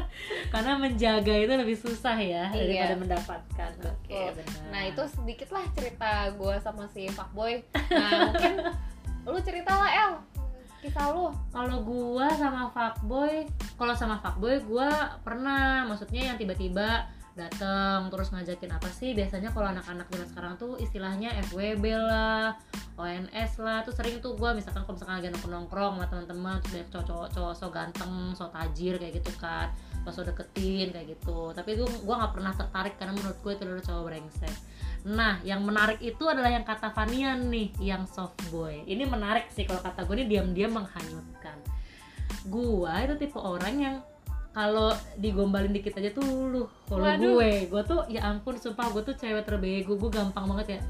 karena 0.54 0.72
menjaga 0.76 1.34
itu 1.34 1.54
lebih 1.54 1.76
susah 1.76 2.16
ya 2.16 2.50
Iya. 2.50 2.90
daripada 2.90 2.96
mendapatkan 2.98 3.70
oke 3.78 3.94
Betul. 4.06 4.30
benar 4.36 4.64
Nah 4.70 4.82
itu 4.86 5.02
sedikit 5.08 5.50
lah 5.52 5.66
cerita 5.72 6.12
gue 6.32 6.56
sama 6.60 6.84
si 6.88 7.08
fuckboy. 7.08 7.60
Nah 7.90 8.10
mungkin 8.30 8.54
lu 9.26 9.40
cerita 9.42 9.72
lah 9.72 9.90
El, 9.90 10.12
kisah 10.80 11.10
lu. 11.10 11.34
kalau 11.50 11.82
gua 11.82 12.30
sama 12.32 12.70
fuckboy 12.70 13.42
kalau 13.74 13.90
sama 13.92 14.22
fuckboy 14.22 14.62
gua 14.62 14.88
pernah 15.20 15.82
maksudnya 15.84 16.30
yang 16.30 16.38
tiba-tiba 16.38 17.10
datang 17.36 18.08
terus 18.08 18.32
ngajakin 18.32 18.72
apa 18.72 18.90
sih? 18.90 19.12
Biasanya 19.12 19.52
kalau 19.52 19.68
anak-anak 19.68 20.08
zaman 20.08 20.28
sekarang 20.32 20.54
tuh 20.56 20.80
istilahnya 20.80 21.36
FWB 21.52 21.84
lah 22.00 22.56
ONS 22.96 23.60
lah 23.60 23.84
tuh 23.84 23.92
sering 23.92 24.24
tuh 24.24 24.40
gue 24.40 24.56
misalkan 24.56 24.88
kalau 24.88 24.96
misalkan 24.96 25.20
lagi 25.20 25.28
nongkrong 25.36 26.00
sama 26.00 26.08
teman-teman 26.08 26.64
tuh 26.64 26.70
banyak 26.80 26.90
cowok 26.96 27.28
cowok 27.36 27.54
so 27.60 27.68
ganteng 27.68 28.32
so 28.32 28.48
tajir 28.48 28.96
kayak 28.96 29.20
gitu 29.20 29.36
kan 29.36 29.68
pas 30.08 30.16
so 30.16 30.24
deketin 30.24 30.96
kayak 30.96 31.18
gitu. 31.18 31.52
Tapi 31.52 31.76
gue 31.76 31.84
gue 31.84 32.16
nggak 32.16 32.34
pernah 32.34 32.56
tertarik 32.56 32.96
karena 32.96 33.14
menurut 33.20 33.38
gue 33.44 33.52
itu 33.52 33.64
adalah 33.68 33.84
cowok 33.84 34.04
brengsek. 34.08 34.56
Nah 35.12 35.44
yang 35.44 35.60
menarik 35.68 36.00
itu 36.00 36.24
adalah 36.24 36.48
yang 36.48 36.64
kata 36.64 36.96
Fanian 36.96 37.52
nih 37.52 37.76
yang 37.84 38.08
soft 38.08 38.40
boy. 38.48 38.80
Ini 38.88 39.04
menarik 39.04 39.52
sih 39.52 39.68
kalau 39.68 39.84
kata 39.84 40.08
gue 40.08 40.24
ini 40.24 40.26
diam-diam 40.32 40.72
menghanyutkan. 40.72 41.60
Gue 42.48 42.96
itu 43.04 43.14
tipe 43.20 43.42
orang 43.42 43.76
yang 43.76 43.96
kalau 44.56 44.96
digombalin 45.20 45.76
dikit 45.76 46.00
aja 46.00 46.16
tuh 46.16 46.24
luluh 46.24 46.68
kalau 46.88 47.04
gue 47.20 47.68
gue 47.68 47.82
tuh 47.84 48.08
ya 48.08 48.24
ampun 48.24 48.56
sumpah 48.56 48.88
gue 48.96 49.04
tuh 49.04 49.12
cewek 49.20 49.44
terbego 49.44 50.00
gue 50.00 50.08
gampang 50.08 50.48
banget 50.48 50.80
ya. 50.80 50.82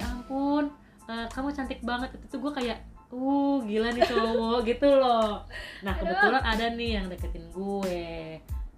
Ya 0.00 0.02
ampun 0.08 0.72
eh, 1.12 1.28
kamu 1.28 1.52
cantik 1.52 1.84
banget. 1.84 2.08
Itu 2.16 2.24
tuh 2.32 2.38
gue 2.48 2.52
kayak 2.56 2.80
uh 3.12 3.60
gila 3.68 3.92
nih 3.92 4.08
cowok 4.08 4.58
gitu 4.72 4.88
loh. 4.96 5.44
Nah 5.84 5.92
kebetulan 5.92 6.40
ada 6.40 6.72
nih 6.72 6.90
yang 6.96 7.06
deketin 7.12 7.44
gue. 7.52 8.00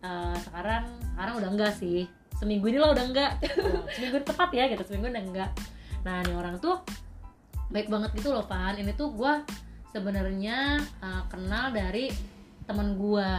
Eh, 0.02 0.36
sekarang 0.42 0.82
sekarang 1.14 1.34
udah 1.38 1.50
enggak 1.54 1.72
sih. 1.78 2.10
Seminggu 2.34 2.66
ini 2.74 2.82
lah 2.82 2.90
udah 2.90 3.04
enggak. 3.06 3.38
Oh, 3.62 3.86
seminggu 3.94 4.18
ini 4.18 4.26
tepat 4.26 4.50
ya 4.50 4.66
gitu. 4.66 4.82
Seminggu 4.82 5.14
udah 5.14 5.24
enggak. 5.30 5.50
Nah 6.02 6.26
nih 6.26 6.34
orang 6.34 6.58
tuh 6.58 6.82
baik 7.70 7.86
banget 7.86 8.10
gitu 8.18 8.34
loh 8.34 8.42
Van. 8.50 8.74
Ini 8.82 8.98
tuh 8.98 9.14
gue 9.14 9.46
sebenarnya 9.94 10.82
eh, 10.82 11.22
kenal 11.30 11.70
dari 11.70 12.10
temen 12.66 12.98
gue 12.98 13.30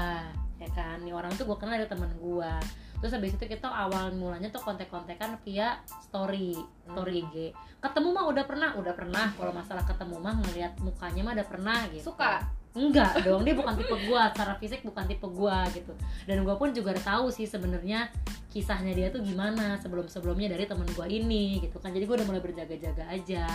ya 0.65 0.71
kan? 0.73 0.97
Nih 1.05 1.13
orang 1.13 1.29
tuh 1.37 1.45
gue 1.45 1.57
kenal 1.61 1.77
dari 1.77 1.85
temen 1.85 2.09
gue 2.17 2.53
terus 2.95 3.11
habis 3.21 3.37
itu 3.37 3.45
kita 3.45 3.67
awal 3.69 4.17
mulanya 4.17 4.49
tuh 4.49 4.63
kontek-kontekan 4.63 5.37
via 5.45 5.77
story 6.09 6.57
story 6.89 7.21
IG 7.21 7.53
ketemu 7.85 8.09
mah 8.17 8.25
udah 8.33 8.43
pernah 8.49 8.69
udah 8.81 8.93
pernah. 8.97 9.29
Kalau 9.37 9.53
masalah 9.53 9.85
ketemu 9.85 10.17
mah 10.17 10.35
ngelihat 10.41 10.73
mukanya 10.81 11.21
mah 11.21 11.33
udah 11.37 11.47
pernah 11.47 11.79
gitu. 11.93 12.09
Suka? 12.09 12.41
Enggak 12.75 13.23
dong 13.23 13.45
dia 13.45 13.55
bukan 13.55 13.77
tipe 13.77 13.95
gua. 14.09 14.33
Secara 14.33 14.53
fisik 14.57 14.81
bukan 14.81 15.05
tipe 15.05 15.27
gua 15.29 15.69
gitu. 15.71 15.93
Dan 16.25 16.41
gua 16.41 16.57
pun 16.57 16.73
juga 16.73 16.97
tahu 16.97 17.29
sih 17.29 17.45
sebenarnya 17.45 18.09
kisahnya 18.49 18.95
dia 18.95 19.07
tuh 19.13 19.21
gimana 19.21 19.77
sebelum 19.79 20.09
sebelumnya 20.09 20.51
dari 20.51 20.65
temen 20.65 20.87
gua 20.97 21.05
ini 21.05 21.61
gitu 21.61 21.77
kan. 21.77 21.93
Jadi 21.93 22.03
gua 22.09 22.19
udah 22.19 22.27
mulai 22.27 22.41
berjaga-jaga 22.41 23.05
aja. 23.05 23.45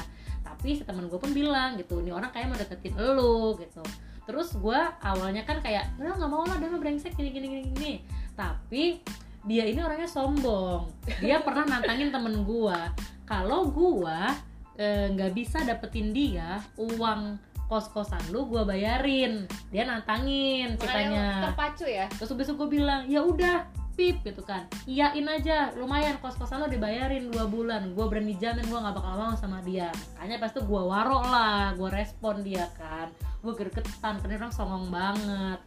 Tapi 0.46 0.78
si 0.78 0.86
temen 0.86 1.10
gua 1.10 1.18
pun 1.18 1.34
bilang 1.34 1.74
gitu 1.74 2.00
ini 2.00 2.14
orang 2.14 2.30
kayak 2.30 2.54
mau 2.54 2.56
deketin 2.56 2.94
elu 2.96 3.58
gitu 3.58 3.82
terus 4.28 4.54
gua 4.56 4.94
awalnya 5.00 5.42
kan 5.42 5.58
kayak 5.64 5.90
udah 5.96 6.16
nggak 6.16 6.30
mau 6.30 6.44
lah 6.44 6.56
dia 6.60 6.68
mah 6.70 6.80
brengsek 6.80 7.16
gini 7.16 7.30
gini 7.32 7.46
gini 7.48 7.62
gini. 7.74 7.92
Tapi 8.36 9.00
dia 9.44 9.64
ini 9.64 9.80
orangnya 9.80 10.08
sombong. 10.08 10.92
Dia 11.20 11.40
pernah 11.40 11.64
nantangin 11.64 12.12
temen 12.12 12.44
gua 12.44 12.92
kalau 13.24 13.68
gua 13.70 14.32
eh, 14.76 15.12
nggak 15.12 15.32
bisa 15.32 15.64
dapetin 15.64 16.12
dia 16.12 16.60
uang 16.76 17.40
kos-kosan 17.70 18.20
lu 18.34 18.50
gua 18.50 18.66
bayarin. 18.66 19.46
Dia 19.70 19.86
nantangin 19.86 20.74
ceritanya. 20.76 21.50
terpacu 21.50 21.86
ya? 21.86 22.06
Terus 22.10 22.34
besok 22.34 22.66
gue 22.66 22.82
bilang 22.82 23.06
ya 23.06 23.22
udah 23.22 23.64
pip 23.94 24.20
gitu 24.26 24.42
kan. 24.42 24.66
Iyain 24.90 25.26
aja 25.30 25.70
lumayan 25.78 26.18
kos-kosan 26.18 26.60
lo 26.60 26.68
dibayarin 26.68 27.30
dua 27.30 27.46
bulan. 27.46 27.94
Gue 27.94 28.06
berani 28.10 28.34
jamin 28.36 28.66
gue 28.66 28.78
nggak 28.78 28.96
bakal 28.98 29.14
mau 29.14 29.34
sama 29.38 29.62
dia. 29.62 29.94
Makanya 30.18 30.36
pas 30.42 30.50
itu 30.50 30.60
gue 30.66 30.82
waro 30.82 31.22
lah 31.22 31.72
gue 31.78 31.90
respon 31.94 32.42
dia 32.42 32.66
kan 32.74 33.08
gue 33.40 33.52
gergetan 33.56 34.20
karena 34.20 34.36
orang 34.36 34.54
songong 34.54 34.86
banget. 34.92 35.60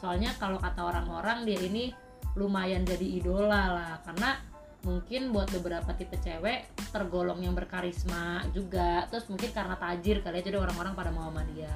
Soalnya 0.00 0.32
kalau 0.40 0.56
kata 0.56 0.80
orang-orang 0.80 1.44
dia 1.44 1.60
ini 1.60 1.92
lumayan 2.36 2.84
jadi 2.88 3.04
idola 3.04 3.76
lah. 3.76 3.94
Karena 4.04 4.40
mungkin 4.80 5.28
buat 5.28 5.52
beberapa 5.52 5.92
tipe 5.92 6.16
cewek 6.16 6.72
tergolong 6.88 7.44
yang 7.44 7.52
berkarisma 7.52 8.48
juga. 8.56 9.04
Terus 9.12 9.28
mungkin 9.28 9.52
karena 9.52 9.76
tajir 9.76 10.24
kali 10.24 10.40
ya 10.40 10.48
jadi 10.48 10.56
orang-orang 10.56 10.96
pada 10.96 11.12
mau 11.12 11.28
sama 11.28 11.44
dia. 11.52 11.72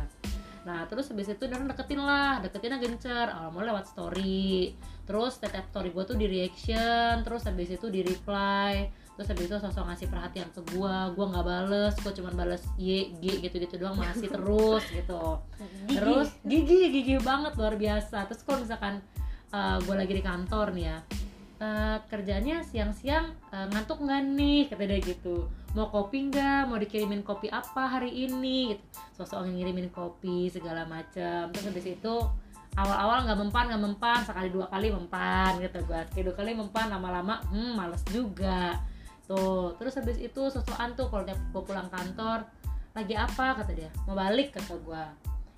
Nah 0.65 0.89
terus 0.89 1.13
habis 1.13 1.29
itu 1.29 1.45
dia 1.45 1.61
deketin 1.61 2.01
lah. 2.01 2.41
Deketinnya 2.41 2.81
gencer 2.81 3.29
awal 3.29 3.53
mulai 3.53 3.77
lewat 3.77 3.93
story. 3.93 4.73
Terus 5.05 5.37
setiap 5.37 5.69
story 5.69 5.93
gue 5.93 6.05
tuh 6.09 6.17
di 6.17 6.25
reaction. 6.25 7.21
Terus 7.21 7.45
habis 7.45 7.69
itu 7.69 7.93
di 7.93 8.01
reply 8.01 9.04
terus 9.15 9.31
habis 9.31 9.47
itu 9.47 9.57
sosok 9.63 9.87
ngasih 9.87 10.11
perhatian 10.11 10.49
ke 10.51 10.61
gue 10.75 10.97
gue 11.15 11.27
nggak 11.31 11.47
bales 11.47 11.95
gue 12.03 12.13
cuma 12.19 12.31
bales 12.35 12.67
y 12.75 13.15
g 13.23 13.47
gitu 13.47 13.63
gitu 13.63 13.75
doang 13.79 13.95
masih 13.95 14.27
terus 14.27 14.83
gitu. 14.91 15.39
Gigi. 15.87 15.95
terus 15.95 16.29
gigi 16.43 16.81
gigi 16.91 17.17
banget 17.23 17.55
luar 17.55 17.79
biasa. 17.79 18.27
Terus 18.27 18.43
kalau 18.43 18.59
misalkan 18.67 18.99
gue 19.55 19.95
lagi 19.95 20.13
di 20.19 20.25
kantor 20.25 20.75
nih 20.75 20.85
ya 20.91 20.99
eh, 21.63 21.97
kerjanya 22.11 22.67
siang-siang 22.67 23.31
eh, 23.55 23.67
ngantuk 23.71 24.03
nggak 24.03 24.23
nih? 24.35 24.61
Kata 24.67 24.83
dia 24.83 24.99
gitu. 24.99 25.47
Mau 25.79 25.91
kopi 25.95 26.31
nggak? 26.31 26.67
Mau 26.67 26.79
dikirimin 26.79 27.23
kopi 27.23 27.47
apa 27.55 27.87
hari 27.87 28.11
ini? 28.11 28.75
Gitu. 28.75 28.85
Sosok 29.15 29.47
ngirimin 29.47 29.95
kopi 29.95 30.51
segala 30.51 30.83
macam 30.91 31.55
terus 31.55 31.71
habis 31.71 31.87
itu 31.87 32.15
awal-awal 32.75 33.31
nggak 33.31 33.39
mempan 33.39 33.65
nggak 33.71 33.83
mempan. 33.87 34.19
Sekali 34.27 34.51
dua 34.51 34.67
kali 34.67 34.91
mempan 34.91 35.63
gitu. 35.63 35.79
Gue 35.87 36.03
sekali 36.11 36.23
dua 36.27 36.35
kali 36.35 36.51
mempan 36.59 36.91
lama-lama 36.91 37.39
hmm 37.55 37.79
males 37.79 38.03
juga 38.11 38.83
tuh 39.25 39.77
terus 39.81 39.97
habis 39.97 40.21
itu 40.21 40.43
sosokan 40.53 40.93
tuh 40.95 41.09
kalau 41.09 41.25
tiap 41.25 41.41
gue 41.41 41.63
pulang 41.65 41.89
kantor 41.89 42.45
lagi 42.95 43.15
apa? 43.19 43.59
kata 43.59 43.73
dia. 43.75 43.91
Mau 44.07 44.15
balik 44.15 44.55
kata 44.55 44.79
gue 44.79 45.05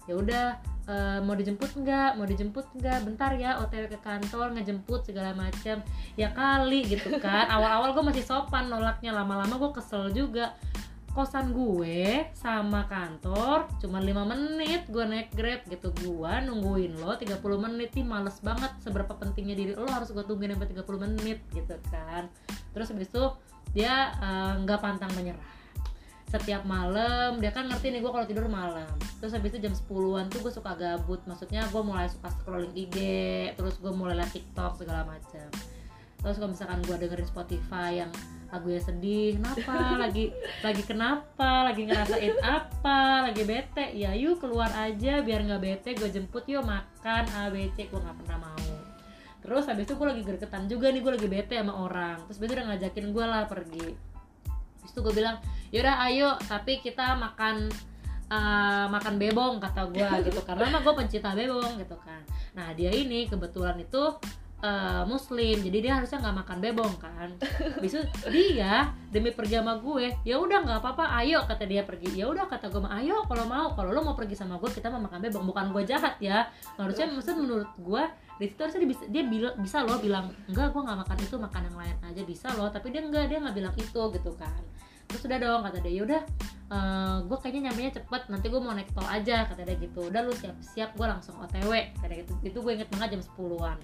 ya 0.07 0.15
udah 0.15 0.47
eh, 0.87 1.19
mau 1.23 1.35
dijemput 1.35 1.71
nggak? 1.83 2.11
Mau 2.17 2.27
dijemput 2.27 2.67
nggak? 2.79 2.99
Bentar 3.03 3.35
ya 3.35 3.59
otw 3.61 3.91
ke 3.91 3.99
kantor 3.99 4.55
ngejemput 4.55 5.03
segala 5.03 5.35
macam 5.35 5.83
ya 6.15 6.31
kali 6.31 6.87
gitu 6.87 7.19
kan. 7.19 7.51
Awal-awal 7.51 7.93
gue 7.93 8.05
masih 8.15 8.25
sopan 8.25 8.71
nolaknya. 8.71 9.13
Lama-lama 9.13 9.59
gue 9.59 9.71
kesel 9.75 10.15
juga. 10.15 10.55
Kosan 11.17 11.57
gue 11.57 12.29
sama 12.37 12.85
kantor 12.93 13.65
cuma 13.81 14.05
5 14.05 14.13
menit 14.37 14.85
gue 14.87 15.01
naik 15.01 15.33
grab 15.33 15.65
gitu. 15.67 15.89
Gue 16.05 16.33
nungguin 16.45 17.01
lo 17.01 17.17
30 17.17 17.41
menit. 17.57 17.91
Nih 17.97 18.07
males 18.07 18.39
banget 18.45 18.71
seberapa 18.85 19.17
pentingnya 19.17 19.57
diri 19.59 19.73
lo 19.75 19.89
harus 19.89 20.13
gue 20.13 20.23
tungguin 20.23 20.55
sampai 20.55 20.71
30 20.77 21.03
menit 21.09 21.41
gitu 21.51 21.75
kan. 21.89 22.29
Terus 22.77 22.93
habis 22.93 23.09
itu 23.09 23.25
dia 23.77 24.17
eh, 24.17 24.53
nggak 24.65 24.81
pantang 24.81 25.13
menyerah. 25.13 25.53
Setiap 26.27 26.65
malam 26.67 27.39
dia 27.39 27.53
kan 27.53 27.69
ngerti 27.69 27.93
nih 27.93 28.01
gue 28.01 28.09
kalau 28.11 28.25
tidur 28.25 28.49
malam. 28.49 28.89
Terus 29.21 29.37
habis 29.37 29.53
itu 29.53 29.63
jam 29.63 29.77
10-an 29.77 30.33
tuh 30.33 30.41
gue 30.41 30.53
suka 30.53 30.73
gabut. 30.75 31.21
Maksudnya 31.29 31.69
gue 31.69 31.83
mulai 31.85 32.09
suka 32.09 32.33
scrolling 32.33 32.73
IG 32.73 32.97
terus 33.55 33.77
gue 33.77 33.93
mulai 33.93 34.17
liat 34.17 34.33
TikTok 34.33 34.81
segala 34.81 35.05
macam. 35.05 35.49
Terus 36.17 36.37
kalau 36.41 36.51
misalkan 36.51 36.81
gue 36.83 36.97
dengerin 36.97 37.29
Spotify 37.29 38.03
yang 38.03 38.11
lagunya 38.51 38.81
sedih 38.81 39.39
kenapa? 39.39 39.77
Lagi 40.01 40.25
lagi 40.65 40.83
kenapa? 40.83 41.51
Lagi 41.71 41.83
ngerasain 41.85 42.35
apa? 42.43 43.31
Lagi 43.31 43.43
bete? 43.45 43.87
Ya 43.95 44.17
yuk 44.17 44.41
keluar 44.41 44.73
aja 44.73 45.21
biar 45.21 45.45
nggak 45.45 45.63
bete 45.63 45.91
gue 45.95 46.09
jemput 46.11 46.49
yuk 46.49 46.65
makan 46.65 47.25
A 47.37 47.53
B 47.53 47.71
C. 47.77 47.87
Gue 47.87 48.01
nggak 48.01 48.17
pernah 48.25 48.51
mau 48.51 48.86
terus 49.47 49.71
habis 49.71 49.87
itu 49.87 49.95
gue 49.95 50.07
lagi 50.11 50.23
gergetan 50.27 50.67
juga 50.67 50.91
nih 50.91 50.99
gue 50.99 51.13
lagi 51.15 51.29
bete 51.31 51.55
sama 51.55 51.79
orang. 51.79 52.19
Terus 52.27 52.39
besok 52.43 52.55
udah 52.59 52.67
ngajakin 52.75 53.07
gue 53.15 53.25
lah 53.25 53.43
pergi. 53.47 53.87
Terus 54.83 54.91
itu 54.91 55.01
gue 55.07 55.15
bilang 55.15 55.39
yaudah 55.71 56.03
ayo 56.11 56.35
tapi 56.51 56.83
kita 56.83 57.15
makan 57.15 57.71
eh, 58.27 58.87
makan 58.91 59.15
bebong 59.23 59.63
kata 59.63 59.87
gue 59.95 60.11
gitu. 60.27 60.43
Karena 60.43 60.67
mah 60.75 60.83
gue 60.83 60.95
pencinta 60.99 61.31
bebong 61.39 61.79
gitu 61.79 61.95
kan. 62.03 62.27
Nah 62.59 62.75
dia 62.75 62.91
ini 62.91 63.31
kebetulan 63.31 63.79
itu 63.79 64.19
eh, 64.67 65.07
muslim 65.07 65.63
jadi 65.63 65.79
dia 65.79 65.93
harusnya 66.03 66.27
nggak 66.27 66.37
makan 66.43 66.59
bebong 66.59 66.95
kan. 66.99 67.31
Habis 67.79 68.03
itu 68.03 68.03
dia 68.35 68.91
demi 69.15 69.31
pergi 69.31 69.63
sama 69.63 69.79
gue 69.79 70.11
ya 70.27 70.43
udah 70.43 70.59
nggak 70.67 70.83
apa-apa 70.83 71.23
ayo 71.23 71.47
kata 71.47 71.71
dia 71.71 71.87
pergi. 71.87 72.19
Ya 72.19 72.27
udah 72.27 72.51
kata 72.51 72.67
gue 72.67 72.83
mah 72.83 72.99
ayo 72.99 73.23
kalau 73.31 73.47
mau 73.47 73.71
kalau 73.79 73.95
lo 73.95 74.03
mau 74.03 74.19
pergi 74.19 74.35
sama 74.35 74.59
gue 74.59 74.75
kita 74.75 74.91
mau 74.91 75.07
makan 75.07 75.23
bebong. 75.23 75.47
Bukan 75.47 75.71
gue 75.71 75.87
jahat 75.87 76.19
ya. 76.19 76.51
Harusnya 76.75 77.07
maksud 77.15 77.39
menurut 77.39 77.71
gue 77.79 78.26
di 78.37 78.47
situ 78.53 78.61
harusnya 78.61 78.81
dia 78.85 78.91
bisa 78.93 79.05
dia 79.09 79.25
bisa 79.57 79.77
loh 79.85 79.97
bilang 79.97 80.29
enggak 80.45 80.69
gue 80.77 80.83
nggak 80.85 80.99
makan 81.05 81.17
itu 81.25 81.37
makan 81.41 81.63
yang 81.73 81.77
lain 81.77 81.97
aja 82.05 82.23
bisa 82.25 82.49
loh. 82.57 82.69
Tapi 82.69 82.93
dia 82.93 83.03
enggak 83.05 83.33
dia 83.33 83.39
nggak 83.41 83.57
bilang 83.57 83.75
itu 83.77 84.03
gitu 84.13 84.31
kan. 84.37 84.63
Terus 85.07 85.23
udah 85.25 85.39
dong 85.39 85.61
kata 85.65 85.79
dia. 85.81 85.93
Yaudah 86.03 86.23
eh, 86.67 87.17
gue 87.25 87.39
kayaknya 87.41 87.71
nyampe 87.71 88.03
cepet 88.03 88.23
nanti 88.29 88.47
gue 88.53 88.61
mau 88.61 88.75
naik 88.77 88.91
tol 88.93 89.07
aja 89.09 89.49
kata 89.49 89.63
dia 89.65 89.77
gitu. 89.81 90.13
Udah 90.13 90.21
lu 90.27 90.35
siap-siap 90.37 90.93
gue 90.93 91.07
langsung 91.07 91.37
otw 91.41 91.73
kata 91.73 92.07
dia 92.13 92.23
gitu. 92.25 92.35
Itu 92.45 92.59
gue 92.61 92.73
inget 92.77 92.89
banget 92.93 93.17
jam 93.17 93.23
10-an 93.25 93.79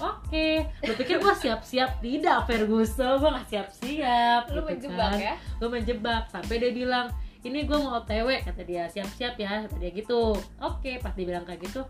oke. 0.00 0.48
Lu 0.86 0.92
pikir 0.98 1.16
gue 1.22 1.34
siap-siap? 1.34 2.02
Tidak 2.02 2.38
Ferguson. 2.46 3.20
Gue 3.20 3.30
nggak 3.30 3.48
siap-siap 3.50 4.42
lu 4.50 4.60
gitu 4.64 4.68
menjebak 4.68 5.10
kan. 5.14 5.20
ya? 5.20 5.34
Gue 5.60 5.68
menjebak. 5.70 6.22
Sampai 6.30 6.56
dia 6.58 6.72
bilang 6.74 7.06
ini 7.44 7.68
gue 7.68 7.78
mau 7.78 8.00
otw 8.00 8.28
kata 8.42 8.62
dia. 8.64 8.84
Siap-siap 8.90 9.34
ya 9.38 9.66
kata 9.68 9.76
dia 9.78 9.90
gitu. 9.94 10.34
Oke 10.58 10.98
pas 10.98 11.12
dia 11.14 11.26
bilang 11.28 11.44
kayak 11.46 11.62
gitu. 11.62 11.82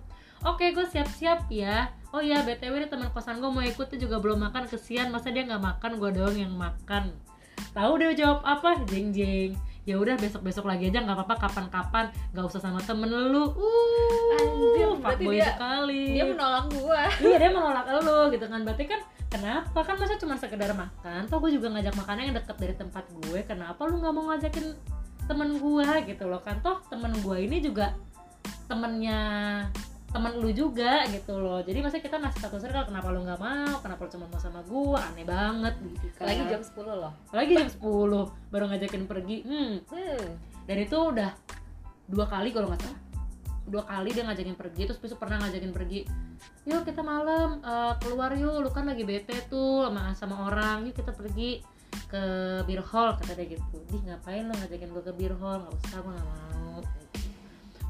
Oke 0.44 0.74
gue 0.76 0.84
siap-siap 0.84 1.48
ya 1.48 1.88
oh 2.14 2.22
iya 2.22 2.46
btw 2.46 2.78
ini 2.78 2.86
teman 2.86 3.10
kosan 3.10 3.42
gue 3.42 3.50
mau 3.50 3.58
ikut 3.58 3.90
tuh 3.90 3.98
juga 3.98 4.22
belum 4.22 4.38
makan 4.46 4.70
kesian. 4.70 5.10
Masa 5.10 5.34
dia 5.34 5.42
nggak 5.42 5.58
makan 5.58 5.98
gue 5.98 6.10
doang 6.14 6.38
yang 6.38 6.54
makan. 6.54 7.10
Tahu 7.74 7.92
dia 7.98 8.14
jawab 8.14 8.46
apa? 8.46 8.78
Jeng 8.86 9.10
jeng. 9.10 9.58
Ya 9.84 10.00
udah 10.00 10.16
besok 10.16 10.46
besok 10.46 10.64
lagi 10.64 10.88
aja 10.88 11.02
nggak 11.02 11.18
apa-apa 11.18 11.50
kapan-kapan. 11.50 12.14
Nggak 12.30 12.44
usah 12.46 12.62
sama 12.62 12.78
temen 12.86 13.10
lu. 13.10 13.50
Uh 13.50 14.38
Anjir, 14.38 14.90
berarti 15.02 15.24
dia- 15.26 15.52
sekali. 15.58 16.04
dia 16.14 16.24
menolak 16.24 16.64
gua. 16.70 17.02
Iya 17.18 17.36
dia 17.36 17.50
menolak 17.50 17.86
lu 18.00 18.18
gitu 18.30 18.46
kan. 18.46 18.60
Berarti 18.62 18.84
kan 18.86 19.00
kenapa? 19.28 19.78
Kan 19.82 19.96
masa 19.98 20.14
cuma 20.16 20.38
sekedar 20.38 20.70
makan. 20.70 21.26
Toh 21.26 21.38
gue 21.42 21.50
juga 21.58 21.66
ngajak 21.74 21.94
makannya 21.98 22.30
yang 22.30 22.36
deket 22.38 22.56
dari 22.62 22.74
tempat 22.78 23.04
gue. 23.26 23.42
Kenapa 23.42 23.80
lu 23.90 23.98
nggak 23.98 24.14
mau 24.14 24.30
ngajakin 24.30 24.66
temen 25.26 25.50
gua 25.58 25.98
gitu 26.06 26.24
loh 26.30 26.40
kan? 26.40 26.62
Toh 26.62 26.78
temen 26.86 27.10
gua 27.26 27.42
ini 27.42 27.58
juga 27.58 27.92
temennya 28.70 29.20
temen 30.14 30.32
lu 30.38 30.50
juga 30.54 31.02
gitu 31.10 31.34
loh. 31.42 31.58
Jadi 31.58 31.78
masa 31.82 31.98
kita 31.98 32.22
ngasih 32.22 32.46
satu 32.46 32.62
circle 32.62 32.86
kenapa 32.86 33.10
lu 33.10 33.26
nggak 33.26 33.40
mau? 33.42 33.82
Kenapa 33.82 34.06
lu 34.06 34.10
cuma 34.14 34.26
mau 34.30 34.38
sama 34.38 34.62
gua? 34.62 35.02
Aneh 35.10 35.26
banget 35.26 35.74
gitu 35.82 36.06
kan. 36.14 36.30
Lagi 36.30 36.42
jam 36.46 36.62
10 36.62 37.02
loh. 37.02 37.12
Lagi 37.34 37.52
jam 37.58 37.66
10 37.66 37.82
baru 38.54 38.64
ngajakin 38.70 39.02
pergi. 39.10 39.36
Hmm. 39.42 39.72
Hmm. 39.90 40.26
Dan 40.70 40.76
itu 40.78 40.94
udah 40.94 41.34
dua 42.06 42.30
kali 42.30 42.54
kalau 42.54 42.70
nggak 42.70 42.86
salah. 42.86 43.00
Dua 43.66 43.82
kali 43.82 44.14
dia 44.14 44.22
ngajakin 44.22 44.54
pergi 44.54 44.82
terus 44.86 45.00
besok 45.02 45.18
pernah 45.18 45.42
ngajakin 45.42 45.72
pergi. 45.74 46.06
Yuk 46.70 46.86
kita 46.86 47.02
malam 47.02 47.58
eh, 47.58 47.92
keluar 47.98 48.30
yuk. 48.38 48.62
Lu 48.62 48.70
kan 48.70 48.86
lagi 48.86 49.02
bete 49.02 49.34
tuh 49.50 49.90
sama 49.90 50.14
sama 50.14 50.46
orang. 50.46 50.86
Yuk 50.86 50.94
kita 50.94 51.10
pergi 51.10 51.58
ke 52.06 52.22
beer 52.70 52.86
hall 52.86 53.18
kata 53.18 53.34
dia 53.34 53.58
gitu. 53.58 53.76
Di 53.90 53.98
ngapain 54.06 54.46
lo 54.46 54.54
ngajakin 54.54 54.88
gue 54.94 55.02
ke 55.02 55.12
beer 55.18 55.34
hall? 55.42 55.66
Nggak 55.66 55.74
usah 55.74 55.98
gue 55.98 56.12
nggak 56.14 56.28
mau 56.30 56.53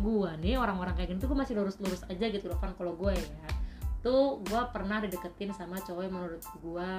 gua 0.01 0.35
nih 0.41 0.59
orang-orang 0.59 0.95
kayak 0.99 1.15
gini 1.15 1.19
tuh 1.23 1.31
gue 1.31 1.39
masih 1.39 1.55
lurus-lurus 1.59 2.03
aja 2.11 2.27
gitu 2.31 2.47
loh 2.51 2.59
kan 2.59 2.75
kalau 2.75 2.95
gue 2.99 3.15
ya. 3.15 3.49
Tuh 4.05 4.45
gue 4.45 4.63
pernah 4.75 5.01
dideketin 5.01 5.55
sama 5.57 5.81
cowok 5.81 6.03
yang 6.05 6.15
menurut 6.15 6.45
gue 6.61 6.91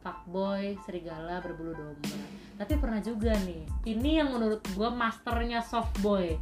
fuckboy 0.00 0.76
serigala 0.88 1.44
berbulu 1.44 1.76
domba. 1.76 2.16
Tapi 2.56 2.74
pernah 2.80 3.00
juga 3.04 3.36
nih 3.44 3.64
ini 3.88 4.20
yang 4.20 4.32
menurut 4.32 4.64
gue 4.72 4.88
masternya 4.88 5.60
soft 5.60 5.92
boy 6.00 6.36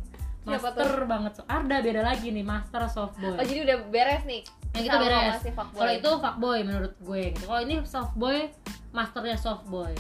master 0.47 1.05
banget. 1.05 1.33
So 1.39 1.43
Arda 1.45 1.83
beda 1.83 2.01
lagi 2.01 2.31
nih 2.31 2.47
master 2.47 2.87
soft 2.89 3.19
boy 3.19 3.37
oh 3.37 3.45
jadi 3.45 3.61
udah 3.67 3.77
beres 3.91 4.23
nih? 4.25 4.43
Yang 4.77 4.85
itu 4.85 4.95
Sama 4.95 5.05
beres. 5.05 5.35
kalau 5.75 5.93
itu 5.93 6.11
fuckboy 6.23 6.59
menurut 6.63 6.95
gue 7.03 7.23
gitu. 7.35 7.45
Kalau 7.49 7.61
ini 7.65 7.75
soft 7.83 8.15
boy 8.15 8.49
masternya 8.95 9.37
soft 9.37 9.67
boy 9.67 9.93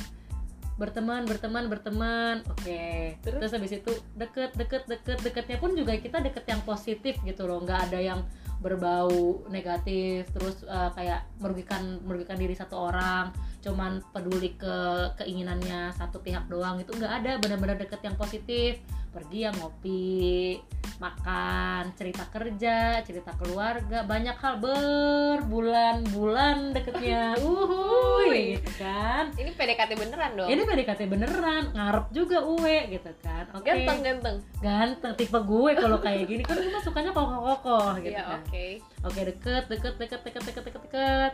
berteman 0.78 1.26
berteman 1.26 1.66
berteman 1.66 2.46
oke 2.46 2.82
Terus? 3.18 3.42
terus? 3.42 3.50
habis 3.50 3.72
itu 3.82 3.92
deket 4.14 4.54
deket 4.54 4.86
deket 4.86 5.18
deketnya 5.26 5.58
pun 5.58 5.74
juga 5.74 5.98
kita 5.98 6.22
deket 6.22 6.46
yang 6.46 6.62
positif 6.62 7.18
gitu 7.26 7.50
loh 7.50 7.58
nggak 7.66 7.90
ada 7.90 7.98
yang 7.98 8.20
berbau 8.62 9.42
negatif 9.50 10.30
terus 10.34 10.62
eh, 10.66 10.90
kayak 10.94 11.26
merugikan 11.42 11.98
merugikan 12.06 12.38
diri 12.38 12.54
satu 12.54 12.90
orang 12.90 13.30
cuman 13.58 14.02
peduli 14.14 14.54
ke 14.54 14.76
keinginannya 15.18 15.90
satu 15.94 16.22
pihak 16.22 16.46
doang 16.46 16.78
itu 16.78 16.94
nggak 16.94 17.12
ada 17.22 17.32
benar-benar 17.42 17.78
deket 17.78 17.98
yang 18.06 18.14
positif 18.14 18.78
pergi 19.08 19.48
yang 19.48 19.56
ngopi 19.58 20.60
makan 20.98 21.94
cerita 21.94 22.26
kerja 22.26 22.98
cerita 23.06 23.30
keluarga 23.38 24.02
banyak 24.02 24.34
hal 24.34 24.58
berbulan-bulan 24.58 26.74
deketnya. 26.74 27.38
Uhuy 27.44 28.58
gitu 28.58 28.70
kan. 28.82 29.30
Ini 29.38 29.54
PDKT 29.54 29.94
beneran 29.94 30.34
dong. 30.34 30.50
Ini 30.50 30.62
PDKT 30.66 31.06
beneran 31.06 31.70
ngarep 31.72 32.10
juga 32.10 32.42
uwe 32.42 32.90
gitu 32.90 33.10
kan. 33.22 33.46
Oke. 33.54 33.70
Ganteng 33.70 33.98
ganteng 34.02 34.36
ganteng 34.58 35.12
tipe 35.14 35.38
gue 35.38 35.70
kalau 35.78 36.02
kayak 36.02 36.26
gini 36.26 36.42
kan 36.42 36.58
gue 36.58 36.70
mah 36.70 36.82
sukanya 36.82 37.14
kokoh-kokoh 37.14 38.02
gitu 38.02 38.18
ya 38.18 38.26
kan. 38.26 38.42
oke. 38.42 38.66
Oke 39.06 39.20
deket 39.22 39.64
deket 39.70 39.94
deket 39.96 40.20
deket 40.26 40.42
deket 40.42 40.62
deket 40.66 40.82
deket. 40.90 41.32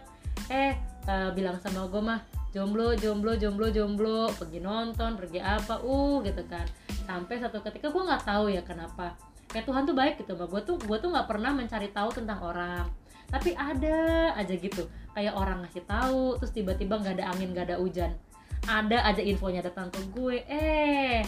Eh 0.52 0.76
eh, 1.08 1.28
bilang 1.32 1.56
sama 1.64 1.88
gue 1.88 2.04
mah 2.04 2.20
jomblo 2.54 2.94
jomblo 2.94 3.34
jomblo 3.34 3.66
jomblo 3.66 4.30
pergi 4.38 4.62
nonton 4.62 5.18
pergi 5.18 5.42
apa 5.42 5.82
uh 5.82 6.22
gitu 6.22 6.46
kan 6.46 6.62
sampai 7.04 7.36
satu 7.38 7.60
ketika 7.60 7.92
gue 7.92 8.02
nggak 8.02 8.24
tahu 8.24 8.50
ya 8.50 8.64
kenapa. 8.64 9.14
Kayak 9.52 9.70
Tuhan 9.70 9.82
tuh 9.86 9.94
baik 9.94 10.14
gitu 10.24 10.32
mbak. 10.34 10.48
Gue 10.50 10.62
tuh 10.64 10.76
gue 10.80 10.98
tuh 10.98 11.08
nggak 11.12 11.28
pernah 11.28 11.52
mencari 11.54 11.88
tahu 11.92 12.10
tentang 12.10 12.40
orang. 12.42 12.84
Tapi 13.30 13.54
ada 13.54 14.32
aja 14.34 14.54
gitu. 14.56 14.88
Kayak 15.14 15.38
orang 15.38 15.62
ngasih 15.62 15.84
tahu 15.86 16.40
terus 16.42 16.52
tiba-tiba 16.52 16.98
nggak 16.98 17.20
ada 17.20 17.24
angin 17.30 17.54
nggak 17.54 17.66
ada 17.70 17.76
hujan. 17.78 18.10
Ada 18.64 19.04
aja 19.12 19.22
infonya 19.22 19.60
datang 19.62 19.92
ke 19.92 20.00
gue. 20.10 20.42
Eh 20.48 21.22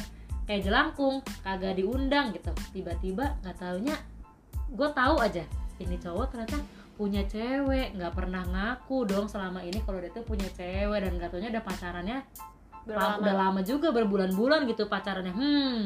kayak 0.48 0.62
jelangkung 0.66 1.22
kagak 1.44 1.78
diundang 1.78 2.34
gitu. 2.34 2.50
Tiba-tiba 2.74 3.38
nggak 3.44 3.56
taunya 3.60 3.96
gue 4.72 4.88
tahu 4.90 5.16
aja. 5.22 5.44
Ini 5.76 5.96
cowok 6.00 6.26
ternyata 6.32 6.58
punya 6.96 7.22
cewek 7.28 7.92
nggak 7.92 8.12
pernah 8.16 8.42
ngaku 8.48 9.04
dong 9.04 9.28
selama 9.28 9.60
ini 9.60 9.84
kalau 9.84 10.00
dia 10.00 10.08
tuh 10.16 10.24
punya 10.24 10.48
cewek 10.56 10.96
dan 11.04 11.20
nggak 11.20 11.28
taunya 11.28 11.52
ada 11.52 11.60
pacarannya 11.60 12.18
Berapa 12.86 13.18
la- 13.18 13.18
udah 13.20 13.34
lama 13.34 13.60
juga 13.66 13.90
berbulan-bulan 13.90 14.64
gitu 14.70 14.86
pacarannya. 14.86 15.34
Hmm 15.34 15.80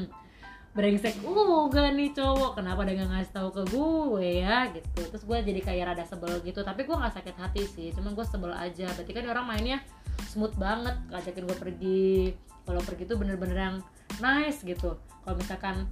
brengsek 0.70 1.18
gak 1.26 1.90
nih 1.98 2.14
cowok. 2.14 2.62
Kenapa 2.62 2.86
dia 2.86 2.94
nggak 3.02 3.10
ngasih 3.10 3.32
tahu 3.34 3.48
ke 3.50 3.62
gue 3.74 4.28
ya 4.42 4.70
gitu. 4.70 5.00
Terus 5.10 5.22
gue 5.26 5.38
jadi 5.42 5.60
kayak 5.62 5.84
rada 5.94 6.04
sebel 6.06 6.38
gitu. 6.46 6.62
Tapi 6.62 6.86
gue 6.86 6.94
nggak 6.94 7.14
sakit 7.18 7.36
hati 7.36 7.62
sih 7.66 7.88
cuman 7.90 8.14
gue 8.14 8.26
sebel 8.26 8.54
aja. 8.54 8.86
Berarti 8.94 9.12
kan 9.12 9.24
orang 9.26 9.46
mainnya 9.46 9.78
smooth 10.30 10.54
banget 10.54 10.94
ngajakin 11.10 11.44
gue 11.46 11.58
pergi. 11.58 12.10
Kalau 12.62 12.82
pergi 12.86 13.02
tuh 13.08 13.18
bener-bener 13.18 13.58
yang 13.58 13.76
nice 14.22 14.62
gitu. 14.62 14.94
Kalau 15.26 15.34
misalkan 15.34 15.90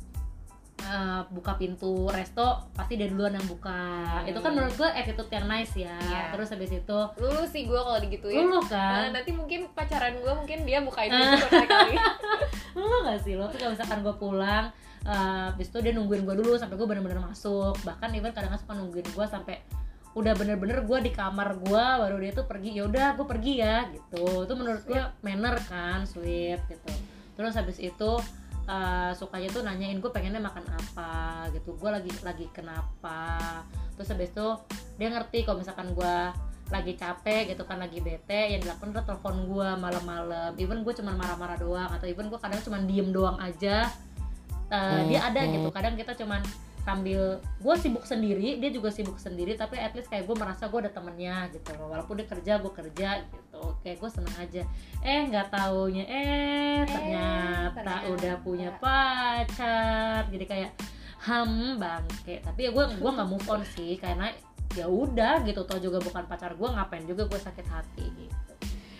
eh, 0.78 1.20
buka 1.34 1.58
pintu 1.58 2.06
resto 2.08 2.70
pasti 2.72 2.94
dia 2.94 3.10
duluan 3.10 3.34
yang 3.34 3.46
buka. 3.50 4.22
Itu 4.24 4.38
kan 4.38 4.54
menurut 4.54 4.74
gue 4.78 4.88
attitude 4.88 5.30
yang 5.32 5.46
nice 5.50 5.74
ya. 5.74 5.98
Iya. 5.98 6.22
terus 6.34 6.48
habis 6.54 6.70
itu 6.70 6.98
lulu 7.18 7.42
sih 7.50 7.66
gue 7.66 7.80
kalau 7.80 7.98
digituin. 7.98 8.46
Luluh 8.46 8.62
Nah, 8.68 9.08
kan 9.08 9.10
nanti 9.14 9.30
mungkin 9.34 9.68
pacaran 9.74 10.14
gue 10.20 10.32
mungkin 10.32 10.58
dia 10.68 10.78
bukain 10.84 11.10
pintu 11.10 11.36
berkali-kali 11.46 11.96
lo 12.78 12.96
gak 13.04 13.20
sih? 13.26 13.34
Lo 13.34 13.50
tuh 13.50 13.58
kalau 13.58 13.72
misalkan 13.74 14.00
gue 14.06 14.14
pulang 14.16 14.64
eh, 15.02 15.44
habis 15.50 15.68
itu 15.68 15.78
dia 15.82 15.92
nungguin 15.94 16.22
gue 16.22 16.36
dulu 16.38 16.54
sampai 16.54 16.76
gue 16.78 16.86
bener-bener 16.86 17.20
masuk. 17.20 17.74
Bahkan 17.82 18.08
even 18.14 18.30
kadang 18.30 18.54
suka 18.54 18.72
nungguin 18.78 19.06
gue 19.06 19.26
sampai 19.26 19.58
udah 20.16 20.34
bener-bener 20.34 20.82
gue 20.82 20.98
di 21.04 21.12
kamar 21.14 21.62
gue 21.62 21.84
baru 22.02 22.16
dia 22.18 22.32
tuh 22.34 22.46
pergi 22.48 22.80
ya 22.80 22.88
udah 22.88 23.14
gue 23.14 23.26
pergi 23.26 23.52
ya 23.60 23.86
gitu. 23.90 24.46
Itu 24.46 24.54
menurut 24.54 24.82
gue 24.86 25.00
manner 25.22 25.58
kan 25.66 26.06
sweet 26.06 26.58
gitu. 26.70 26.90
Terus 27.38 27.54
habis 27.54 27.78
itu 27.78 28.10
eh, 28.68 29.11
sukanya 29.16 29.48
tuh 29.48 29.64
nanyain 29.64 29.98
gue 29.98 30.11
pengennya 30.12 30.38
makan 30.44 30.64
apa? 30.68 31.48
Gitu. 31.57 31.72
Gue 31.81 31.90
lagi 31.90 32.12
lagi 32.20 32.46
kenapa? 32.52 33.64
Terus 33.96 34.09
habis 34.12 34.31
itu 34.31 34.48
dia 35.00 35.09
ngerti 35.09 35.48
kalau 35.48 35.64
misalkan 35.64 35.96
gue 35.96 36.16
lagi 36.68 37.00
capek 37.00 37.57
gitu 37.57 37.64
kan 37.64 37.81
lagi 37.81 38.04
bete 38.04 38.52
yang 38.52 38.61
dilakukan 38.61 38.92
adalah 38.92 39.07
telepon 39.09 39.37
gue 39.48 39.68
malam-malam. 39.81 40.52
Even 40.61 40.85
gue 40.85 40.92
cuma 40.92 41.16
marah-marah 41.16 41.57
doang 41.57 41.90
atau 41.90 42.04
even 42.04 42.28
gue 42.28 42.37
kadang 42.37 42.61
cuma 42.61 42.76
diem 42.85 43.09
doang 43.09 43.40
aja 43.40 43.88
Eh, 44.68 45.00
dia 45.09 45.20
ada 45.24 45.40
gitu. 45.48 45.68
Kadang 45.72 45.96
kita 45.96 46.12
cuman 46.12 46.44
sambil 46.88 47.37
gue 47.61 47.74
sibuk 47.77 48.09
sendiri 48.09 48.57
dia 48.57 48.72
juga 48.72 48.88
sibuk 48.88 49.20
sendiri 49.20 49.61
tapi 49.61 49.77
at 49.77 49.92
least 49.92 50.09
kayak 50.09 50.24
gue 50.24 50.33
merasa 50.33 50.72
gue 50.72 50.88
ada 50.88 50.88
temennya 50.88 51.53
gitu. 51.53 51.77
Loh 51.77 51.92
walaupun 51.92 52.16
dia 52.16 52.24
kerja 52.24 52.57
gue 52.57 52.72
kerja 52.72 53.09
gitu. 53.29 53.62
Kayak 53.85 53.96
gue 54.01 54.11
seneng 54.16 54.37
aja. 54.40 54.62
Eh 55.05 55.20
nggak 55.29 55.53
taunya 55.53 56.05
eh 56.09 56.81
ternyata 56.88 57.77
ternyata. 57.85 58.09
udah 58.16 58.35
punya 58.40 58.72
pacar. 58.81 60.24
Jadi 60.33 60.44
kayak 60.48 60.72
ham 61.29 61.77
bangke. 61.77 62.40
Tapi 62.40 62.61
ya 62.64 62.70
gue 62.72 62.85
gua 62.96 63.11
nggak 63.20 63.29
move 63.29 63.48
on 63.53 63.61
sih 63.77 64.01
karena 64.01 64.33
ya 64.72 64.88
udah 64.88 65.44
gitu. 65.44 65.68
Toh 65.68 65.77
juga 65.77 66.01
bukan 66.01 66.24
pacar 66.24 66.57
gue 66.57 66.68
ngapain 66.72 67.05
juga 67.05 67.29
gue 67.29 67.37
sakit 67.37 67.66
hati 67.68 68.09
gitu. 68.16 68.53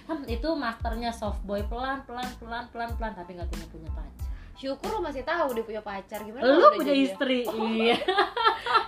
Hmm, 0.05 0.25
itu 0.29 0.49
masternya 0.53 1.09
soft 1.17 1.41
boy 1.49 1.65
pelan 1.65 2.05
pelan 2.05 2.29
pelan 2.37 2.69
pelan 2.69 2.91
pelan 3.01 3.13
tapi 3.17 3.37
nggak 3.37 3.49
punya 3.49 3.67
punya 3.73 3.91
pacar 3.97 4.28
syukur 4.59 4.91
lu 4.91 5.01
masih 5.01 5.23
tahu 5.23 5.55
dia 5.55 5.63
punya 5.63 5.79
pacar 5.81 6.19
gimana 6.21 6.43
udah 6.43 6.75
punya 6.75 6.91
istri 6.93 7.47
iya. 7.79 7.95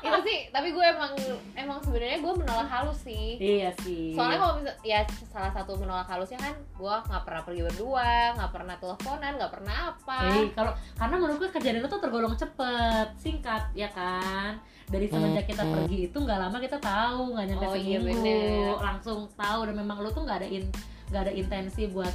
Itu 0.02 0.18
sih 0.26 0.50
tapi 0.50 0.74
gue 0.74 0.82
emang 0.82 1.14
emang 1.54 1.78
sebenarnya 1.78 2.18
gue 2.18 2.32
menolak 2.34 2.66
halus 2.66 3.06
sih. 3.06 3.38
Iya 3.38 3.70
sih. 3.80 4.12
Soalnya 4.12 4.38
kalau 4.42 4.54
misal 4.58 4.74
ya 4.82 5.00
salah 5.30 5.52
satu 5.54 5.78
menolak 5.78 6.10
halusnya 6.10 6.36
kan 6.36 6.52
gue 6.58 6.94
nggak 7.06 7.22
pernah 7.22 7.42
pergi 7.46 7.62
berdua 7.62 8.34
nggak 8.34 8.50
pernah 8.50 8.74
teleponan 8.76 9.32
nggak 9.38 9.52
pernah 9.54 9.76
apa. 9.94 10.18
Eh, 10.26 10.48
kalau 10.50 10.72
karena 10.98 11.14
menurut 11.16 11.38
gue 11.38 11.50
kejadian 11.54 11.78
itu 11.78 11.88
tuh 11.88 12.00
tergolong 12.02 12.34
cepet 12.34 13.06
singkat 13.16 13.62
ya 13.72 13.88
kan? 13.88 14.58
Dari 14.90 15.06
semenjak 15.06 15.46
kita 15.46 15.62
pergi 15.62 16.10
itu 16.10 16.18
nggak 16.18 16.38
lama 16.40 16.58
kita 16.58 16.82
tahu 16.82 17.38
nggak 17.38 17.46
nyampe 17.46 17.62
Oh, 17.64 17.76
iya, 17.78 17.98
seminggu. 18.02 18.26
bener. 18.26 18.74
langsung 18.82 19.18
tahu 19.38 19.60
dan 19.70 19.74
memang 19.78 20.02
lu 20.02 20.10
tuh 20.10 20.26
nggak 20.26 20.42
ada 20.42 20.48
in 20.50 20.66
nggak 21.14 21.22
ada 21.30 21.32
intensi 21.32 21.86
buat 21.86 22.10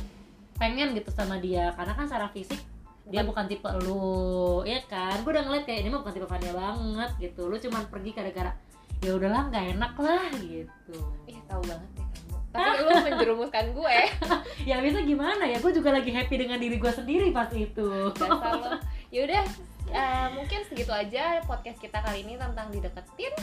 pengen 0.59 0.91
gitu 0.91 1.07
sama 1.09 1.39
dia. 1.39 1.71
Karena 1.71 1.95
kan 1.95 2.03
secara 2.03 2.27
fisik 2.27 2.59
dia 3.05 3.21
bukan 3.21 3.45
tipe 3.45 3.69
lu 3.85 4.65
ya 4.65 4.81
kan? 4.89 5.21
Gue 5.21 5.31
udah 5.37 5.45
ngeliat 5.45 5.63
kayak 5.69 5.85
ini 5.85 5.89
mah 5.93 6.01
bukan 6.01 6.13
tipe 6.17 6.27
Fania 6.27 6.53
banget 6.53 7.11
gitu. 7.21 7.41
Lu 7.45 7.55
cuman 7.57 7.85
pergi 7.89 8.11
gara-gara 8.17 8.51
ya 9.03 9.11
udahlah 9.13 9.53
nggak 9.53 9.65
enak 9.77 9.93
lah 10.01 10.25
gitu. 10.41 10.97
Ih 11.29 11.39
tahu 11.45 11.61
banget 11.69 11.89
deh 11.93 12.07
kamu. 12.09 12.35
Tapi 12.49 12.77
lu 12.85 12.93
menjerumuskan 13.05 13.65
gue. 13.73 13.97
Ya 14.65 14.81
bisa 14.81 14.97
gimana 15.05 15.45
ya? 15.45 15.61
Gue 15.61 15.69
juga 15.69 15.93
lagi 15.93 16.09
happy 16.09 16.35
dengan 16.41 16.57
diri 16.57 16.81
gue 16.81 16.89
sendiri 16.89 17.29
pas 17.29 17.49
itu. 17.53 18.09
Dasar 18.17 18.57
lo 18.57 18.81
yaudah 19.13 19.45
eh, 19.93 20.27
mungkin 20.33 20.65
segitu 20.65 20.89
aja 20.89 21.45
podcast 21.45 21.77
kita 21.77 22.01
kali 22.01 22.25
ini 22.25 22.33
tentang 22.41 22.73
dideketin. 22.73 23.33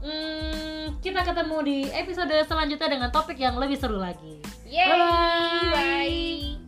Hmm, 0.00 0.96
kita 1.04 1.20
ketemu 1.22 1.56
di 1.60 1.78
episode 1.92 2.32
selanjutnya 2.48 2.88
dengan 2.88 3.10
topik 3.12 3.36
yang 3.36 3.60
lebih 3.60 3.76
seru 3.76 4.00
lagi. 4.00 4.40
Yeay, 4.64 4.88
Bye. 4.88 5.70
bye. 5.70 6.59